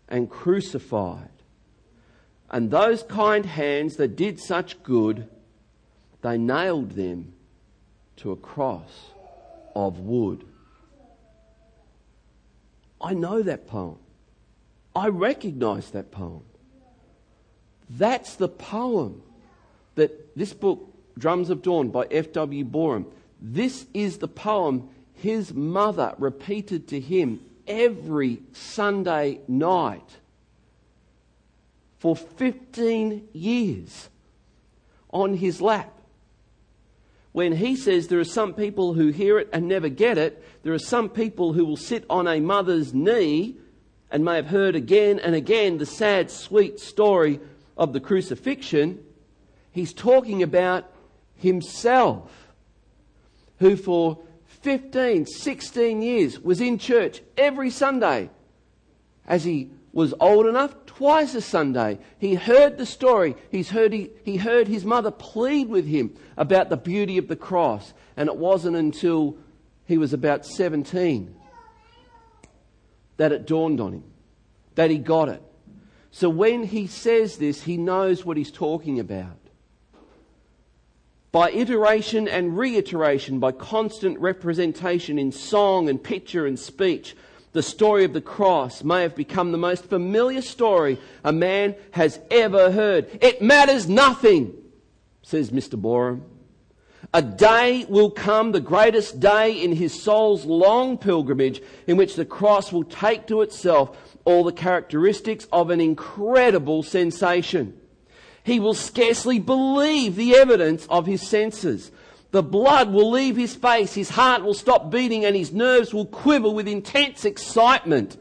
and 0.07 0.29
crucified. 0.29 1.29
And 2.53 2.69
those 2.69 3.01
kind 3.01 3.47
hands 3.47 3.95
that 3.95 4.15
did 4.15 4.39
such 4.39 4.83
good, 4.83 5.27
they 6.21 6.37
nailed 6.37 6.91
them 6.91 7.33
to 8.17 8.31
a 8.31 8.35
cross 8.35 9.09
of 9.75 9.97
wood. 9.97 10.45
I 13.01 13.15
know 13.15 13.41
that 13.41 13.65
poem. 13.67 13.97
I 14.95 15.07
recognize 15.07 15.89
that 15.89 16.11
poem. 16.11 16.43
That's 17.89 18.35
the 18.35 18.49
poem 18.49 19.23
that 19.95 20.35
this 20.37 20.53
book, 20.53 20.93
Drums 21.17 21.49
of 21.49 21.63
Dawn 21.63 21.89
by 21.89 22.05
F.W. 22.11 22.65
Boreham, 22.65 23.07
this 23.41 23.87
is 23.95 24.19
the 24.19 24.27
poem 24.27 24.89
his 25.15 25.55
mother 25.55 26.13
repeated 26.19 26.87
to 26.89 26.99
him 26.99 27.39
every 27.67 28.43
Sunday 28.53 29.39
night 29.47 30.17
for 32.03 32.17
15 32.17 33.29
years 33.31 34.09
on 35.09 35.35
his 35.35 35.61
lap. 35.61 36.01
When 37.31 37.53
he 37.53 37.77
says 37.77 38.09
there 38.09 38.19
are 38.19 38.25
some 38.25 38.53
people 38.53 38.93
who 38.93 39.07
hear 39.07 39.39
it 39.39 39.47
and 39.53 39.69
never 39.69 39.87
get 39.87 40.17
it, 40.17 40.43
there 40.63 40.73
are 40.73 40.79
some 40.79 41.07
people 41.07 41.53
who 41.53 41.63
will 41.63 41.77
sit 41.77 42.03
on 42.09 42.27
a 42.27 42.41
mother's 42.41 42.93
knee 42.93 43.55
and 44.11 44.25
may 44.25 44.35
have 44.35 44.47
heard 44.47 44.75
again 44.75 45.17
and 45.17 45.33
again 45.33 45.77
the 45.77 45.85
sad, 45.85 46.29
sweet 46.29 46.77
story 46.81 47.39
of 47.77 47.93
the 47.93 48.01
crucifixion, 48.01 49.01
he's 49.71 49.93
talking 49.93 50.43
about 50.43 50.91
himself, 51.37 52.49
who 53.59 53.77
for 53.77 54.19
15, 54.45 55.25
16 55.25 56.01
years 56.01 56.37
was 56.37 56.59
in 56.59 56.77
church 56.79 57.21
every 57.37 57.69
Sunday. 57.69 58.29
As 59.25 59.45
he 59.45 59.71
was 59.93 60.13
old 60.19 60.47
enough, 60.47 60.75
twice 60.87 61.35
a 61.35 61.41
Sunday, 61.41 61.99
he 62.17 62.33
heard 62.33 62.77
the 62.77 62.85
story. 62.85 63.35
He's 63.51 63.69
heard, 63.69 63.93
he, 63.93 64.09
he 64.25 64.37
heard 64.37 64.67
his 64.67 64.83
mother 64.83 65.11
plead 65.11 65.69
with 65.69 65.85
him 65.85 66.15
about 66.35 66.69
the 66.69 66.77
beauty 66.77 67.19
of 67.19 67.27
the 67.27 67.35
cross. 67.35 67.93
And 68.17 68.27
it 68.27 68.35
wasn't 68.35 68.75
until 68.75 69.37
he 69.85 69.99
was 69.99 70.11
about 70.11 70.45
17 70.45 71.35
that 73.17 73.31
it 73.31 73.45
dawned 73.45 73.79
on 73.79 73.93
him, 73.93 74.03
that 74.73 74.89
he 74.89 74.97
got 74.97 75.29
it. 75.29 75.41
So 76.09 76.27
when 76.27 76.63
he 76.63 76.87
says 76.87 77.37
this, 77.37 77.61
he 77.61 77.77
knows 77.77 78.25
what 78.25 78.35
he's 78.37 78.51
talking 78.51 78.99
about. 78.99 79.37
By 81.31 81.51
iteration 81.51 82.27
and 82.27 82.57
reiteration, 82.57 83.39
by 83.39 83.51
constant 83.51 84.19
representation 84.19 85.17
in 85.17 85.31
song 85.31 85.89
and 85.89 86.03
picture 86.03 86.45
and 86.45 86.59
speech, 86.59 87.15
the 87.53 87.63
story 87.63 88.03
of 88.03 88.13
the 88.13 88.21
cross 88.21 88.83
may 88.83 89.03
have 89.03 89.15
become 89.15 89.51
the 89.51 89.57
most 89.57 89.85
familiar 89.85 90.41
story 90.41 90.99
a 91.23 91.31
man 91.31 91.75
has 91.91 92.19
ever 92.29 92.71
heard. 92.71 93.07
It 93.21 93.41
matters 93.41 93.87
nothing, 93.87 94.53
says 95.21 95.51
Mr. 95.51 95.79
Boreham. 95.79 96.25
A 97.13 97.21
day 97.21 97.85
will 97.87 98.09
come, 98.09 98.51
the 98.51 98.59
greatest 98.59 99.19
day 99.19 99.51
in 99.51 99.75
his 99.75 100.01
soul's 100.01 100.45
long 100.45 100.97
pilgrimage, 100.97 101.61
in 101.85 101.95
which 101.95 102.15
the 102.15 102.25
cross 102.25 102.73
will 102.73 102.83
take 102.83 103.27
to 103.27 103.41
itself 103.41 103.95
all 104.25 104.43
the 104.43 104.51
characteristics 104.51 105.47
of 105.51 105.69
an 105.69 105.79
incredible 105.79 106.81
sensation. 106.81 107.79
He 108.43 108.59
will 108.59 108.73
scarcely 108.73 109.37
believe 109.37 110.15
the 110.15 110.35
evidence 110.35 110.87
of 110.87 111.05
his 111.05 111.21
senses. 111.21 111.91
The 112.33 112.41
blood 112.41 112.91
will 112.91 113.11
leave 113.11 113.37
his 113.37 113.53
face, 113.53 113.93
his 113.93 114.09
heart 114.09 114.43
will 114.43 114.55
stop 114.55 114.89
beating, 114.89 115.23
and 115.23 115.35
his 115.35 115.53
nerves 115.53 115.93
will 115.93 116.07
quiver 116.07 116.49
with 116.49 116.67
intense 116.67 117.25
excitement. 117.25 118.17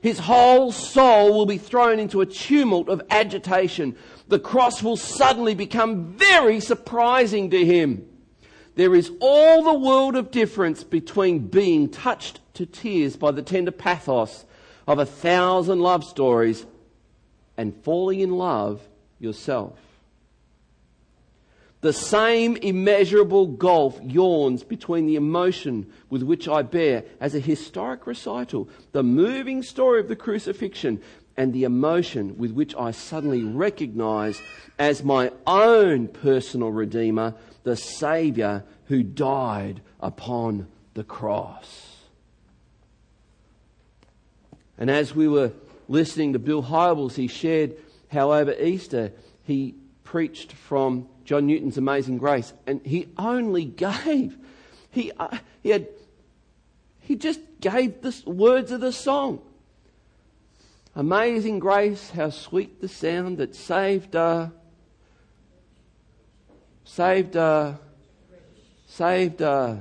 His 0.00 0.18
whole 0.18 0.72
soul 0.72 1.34
will 1.34 1.44
be 1.44 1.58
thrown 1.58 1.98
into 1.98 2.22
a 2.22 2.26
tumult 2.26 2.88
of 2.88 3.02
agitation. 3.10 3.96
The 4.28 4.38
cross 4.38 4.82
will 4.82 4.96
suddenly 4.96 5.54
become 5.54 6.14
very 6.14 6.58
surprising 6.58 7.50
to 7.50 7.62
him. 7.62 8.08
There 8.76 8.94
is 8.94 9.12
all 9.20 9.62
the 9.62 9.78
world 9.78 10.16
of 10.16 10.30
difference 10.30 10.82
between 10.82 11.48
being 11.48 11.90
touched 11.90 12.40
to 12.54 12.64
tears 12.64 13.14
by 13.14 13.30
the 13.30 13.42
tender 13.42 13.72
pathos 13.72 14.46
of 14.86 14.98
a 14.98 15.04
thousand 15.04 15.80
love 15.80 16.02
stories 16.02 16.64
and 17.58 17.76
falling 17.84 18.20
in 18.20 18.38
love 18.38 18.80
yourself. 19.20 19.78
The 21.84 21.92
same 21.92 22.56
immeasurable 22.56 23.46
gulf 23.46 24.00
yawns 24.02 24.62
between 24.64 25.04
the 25.04 25.16
emotion 25.16 25.92
with 26.08 26.22
which 26.22 26.48
I 26.48 26.62
bear 26.62 27.04
as 27.20 27.34
a 27.34 27.40
historic 27.40 28.06
recital 28.06 28.70
the 28.92 29.02
moving 29.02 29.62
story 29.62 30.00
of 30.00 30.08
the 30.08 30.16
crucifixion 30.16 31.02
and 31.36 31.52
the 31.52 31.64
emotion 31.64 32.38
with 32.38 32.52
which 32.52 32.74
I 32.74 32.90
suddenly 32.92 33.44
recognize 33.44 34.40
as 34.78 35.04
my 35.04 35.30
own 35.46 36.08
personal 36.08 36.70
Redeemer 36.70 37.34
the 37.64 37.76
Saviour 37.76 38.64
who 38.86 39.02
died 39.02 39.82
upon 40.00 40.68
the 40.94 41.04
cross. 41.04 41.98
And 44.78 44.90
as 44.90 45.14
we 45.14 45.28
were 45.28 45.52
listening 45.86 46.32
to 46.32 46.38
Bill 46.38 46.62
Hybels, 46.62 47.16
he 47.16 47.26
shared 47.26 47.76
how 48.08 48.32
over 48.32 48.54
Easter 48.54 49.12
he 49.42 49.74
preached 50.14 50.52
from 50.52 51.08
John 51.24 51.48
Newton's 51.48 51.76
Amazing 51.76 52.18
Grace, 52.18 52.52
and 52.68 52.80
he 52.86 53.08
only 53.18 53.64
gave, 53.88 54.38
he, 54.88 55.10
uh, 55.18 55.38
he 55.60 55.70
had, 55.70 55.88
he 57.00 57.16
just 57.16 57.40
gave 57.60 58.00
the 58.00 58.14
words 58.24 58.70
of 58.70 58.80
the 58.80 58.92
song. 58.92 59.40
Amazing 60.94 61.58
grace, 61.58 62.10
how 62.10 62.30
sweet 62.30 62.80
the 62.80 62.86
sound 62.86 63.38
that 63.38 63.56
saved, 63.56 64.14
uh, 64.14 64.50
saved, 66.84 67.36
uh, 67.36 67.72
saved, 68.86 69.42
uh, 69.42 69.78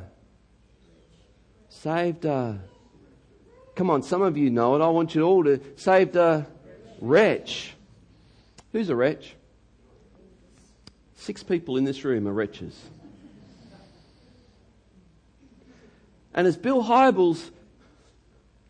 saved, 1.69 2.26
uh, 2.26 2.54
come 3.76 3.91
on, 3.91 4.02
some 4.02 4.24
of 4.24 4.36
you 4.36 4.50
know 4.50 4.76
it. 4.76 4.82
I 4.84 4.88
want 4.88 5.13
you 5.13 5.22
all 5.22 5.43
to 5.43 5.62
saved 5.76 6.15
a 6.15 6.48
wretch. 7.00 7.76
Who's 8.72 8.89
a 8.89 8.96
wretch? 8.96 9.36
Six 11.24 11.42
people 11.42 11.78
in 11.78 11.86
this 11.86 12.04
room 12.04 12.28
are 12.28 12.34
wretches. 12.34 12.78
And 16.34 16.46
as 16.46 16.58
Bill 16.58 16.84
Hybels 16.84 17.50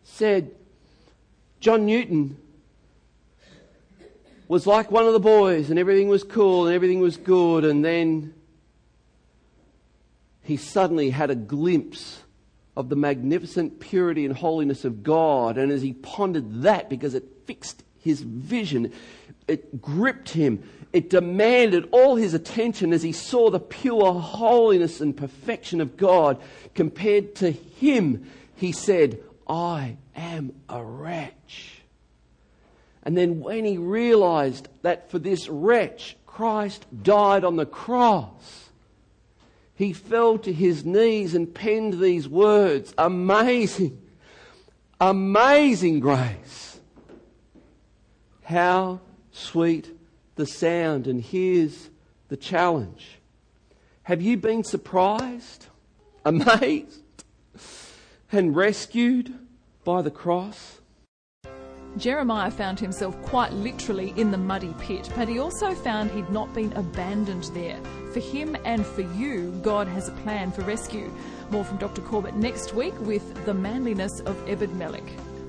said, 0.04 0.52
John 1.60 1.88
Newton 1.88 2.38
was 4.48 4.68
like 4.68 4.92
one 4.92 5.08
of 5.08 5.13
the 5.13 5.20
boys, 5.20 5.72
and 5.72 5.80
everything 5.80 6.10
was 6.10 6.24
cool 6.24 6.68
and 6.68 6.76
everything 6.76 7.00
was 7.00 7.18
good, 7.18 7.66
and 7.66 7.84
then 7.84 8.36
he 10.44 10.56
suddenly 10.56 11.10
had 11.10 11.32
a 11.32 11.36
glimpse 11.36 12.22
of 12.78 12.89
the 12.89 12.96
magnificent 12.96 13.80
purity 13.80 14.26
and 14.28 14.38
holiness 14.38 14.86
of 14.86 15.02
God. 15.02 15.58
And 15.58 15.72
as 15.72 15.82
he 15.82 15.94
pondered 15.94 16.62
that, 16.62 16.88
because 16.88 17.16
it 17.16 17.28
fixed 17.48 17.84
his 18.04 18.22
vision, 18.22 18.92
it 19.48 19.82
gripped 19.82 20.30
him, 20.30 20.63
it 20.92 21.10
demanded 21.10 21.89
all 21.92 22.16
his 22.16 22.34
attention 22.34 22.94
as 22.94 23.02
he 23.02 23.12
saw 23.12 23.50
the 23.50 23.60
pure 23.60 24.13
holiness 24.13 25.02
and 25.02 25.18
perfection 25.18 25.82
of 25.82 25.98
God. 25.98 26.39
Compared 26.76 27.36
to 27.36 27.52
him, 27.52 28.30
he 28.56 28.72
said, 28.72 29.20
I 29.48 29.98
am 30.16 30.54
a 30.70 30.84
wretch. 30.84 31.82
And 33.04 33.18
then 33.18 33.42
when 33.42 33.66
he 33.66 33.78
realized 33.78 34.70
that 34.82 35.10
for 35.10 35.20
this 35.20 35.50
wretch, 35.50 36.16
Christ 36.26 36.86
died 37.04 37.44
on 37.44 37.58
the 37.58 37.66
cross, 37.66 38.70
he 39.76 39.94
fell 39.94 40.38
to 40.39 40.54
his 40.54 40.86
knees 40.86 41.36
and 41.36 41.54
penned 41.54 42.00
these 42.00 42.28
words 42.30 42.94
Amazing, 42.98 44.00
amazing 45.02 46.00
grace. 46.00 46.62
How 48.43 48.99
sweet 49.32 49.91
the 50.36 50.45
sound. 50.45 51.08
And 51.08 51.21
here's 51.21 51.89
the 52.29 52.38
challenge 52.38 53.19
Have 54.03 54.21
you 54.21 54.38
been 54.38 54.63
surprised, 54.63 55.67
amazed, 56.25 57.01
and 58.32 58.56
rescued 58.56 59.34
by 59.84 60.01
the 60.01 60.12
cross? 60.12 60.79
Jeremiah 61.95 62.49
found 62.49 62.79
himself 62.79 63.21
quite 63.21 63.53
literally 63.53 64.15
in 64.17 64.32
the 64.32 64.38
muddy 64.38 64.73
pit, 64.79 65.08
but 65.15 65.27
he 65.27 65.38
also 65.38 65.75
found 65.75 66.10
he'd 66.10 66.29
not 66.32 66.51
been 66.51 66.73
abandoned 66.73 67.43
there. 67.53 67.79
For 68.13 68.19
him 68.19 68.58
and 68.65 68.84
for 68.84 69.01
you, 69.01 69.51
God 69.62 69.88
has 69.89 70.08
a 70.08 70.13
plan 70.23 70.51
for 70.51 70.63
rescue. 70.63 71.13
More 71.51 71.63
from 71.63 71.77
Dr. 71.77 72.01
Corbett 72.01 72.36
next 72.36 72.73
week 72.73 72.99
with 73.01 73.45
The 73.45 73.53
Manliness 73.53 74.21
of 74.21 74.49
Ebed 74.49 74.75
Melech. 74.75 75.03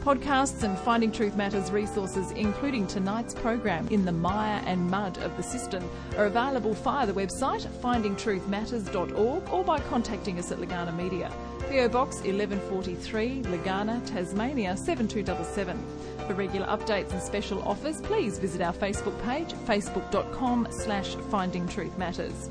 Podcasts 0.04 0.62
and 0.64 0.78
Finding 0.80 1.10
Truth 1.10 1.34
Matters 1.34 1.70
resources, 1.70 2.30
including 2.32 2.86
tonight's 2.86 3.32
program 3.32 3.88
in 3.88 4.04
the 4.04 4.12
mire 4.12 4.62
and 4.66 4.90
mud 4.90 5.16
of 5.22 5.34
the 5.38 5.42
cistern, 5.42 5.82
are 6.18 6.26
available 6.26 6.74
via 6.74 7.06
the 7.06 7.14
website 7.14 7.66
findingtruthmatters.org 7.80 9.48
or 9.48 9.64
by 9.64 9.80
contacting 9.80 10.38
us 10.38 10.52
at 10.52 10.58
Legana 10.58 10.94
Media. 10.94 11.32
PO 11.70 11.88
Box 11.88 12.16
1143, 12.16 13.44
Legana, 13.44 14.04
Tasmania 14.04 14.76
7277. 14.76 15.82
For 16.26 16.34
regular 16.34 16.66
updates 16.66 17.12
and 17.12 17.22
special 17.22 17.62
offers, 17.62 18.02
please 18.02 18.38
visit 18.38 18.60
our 18.60 18.74
Facebook 18.74 19.18
page, 19.22 19.54
facebook.com 19.66 20.68
slash 20.70 21.14
findingtruthmatters. 21.16 22.50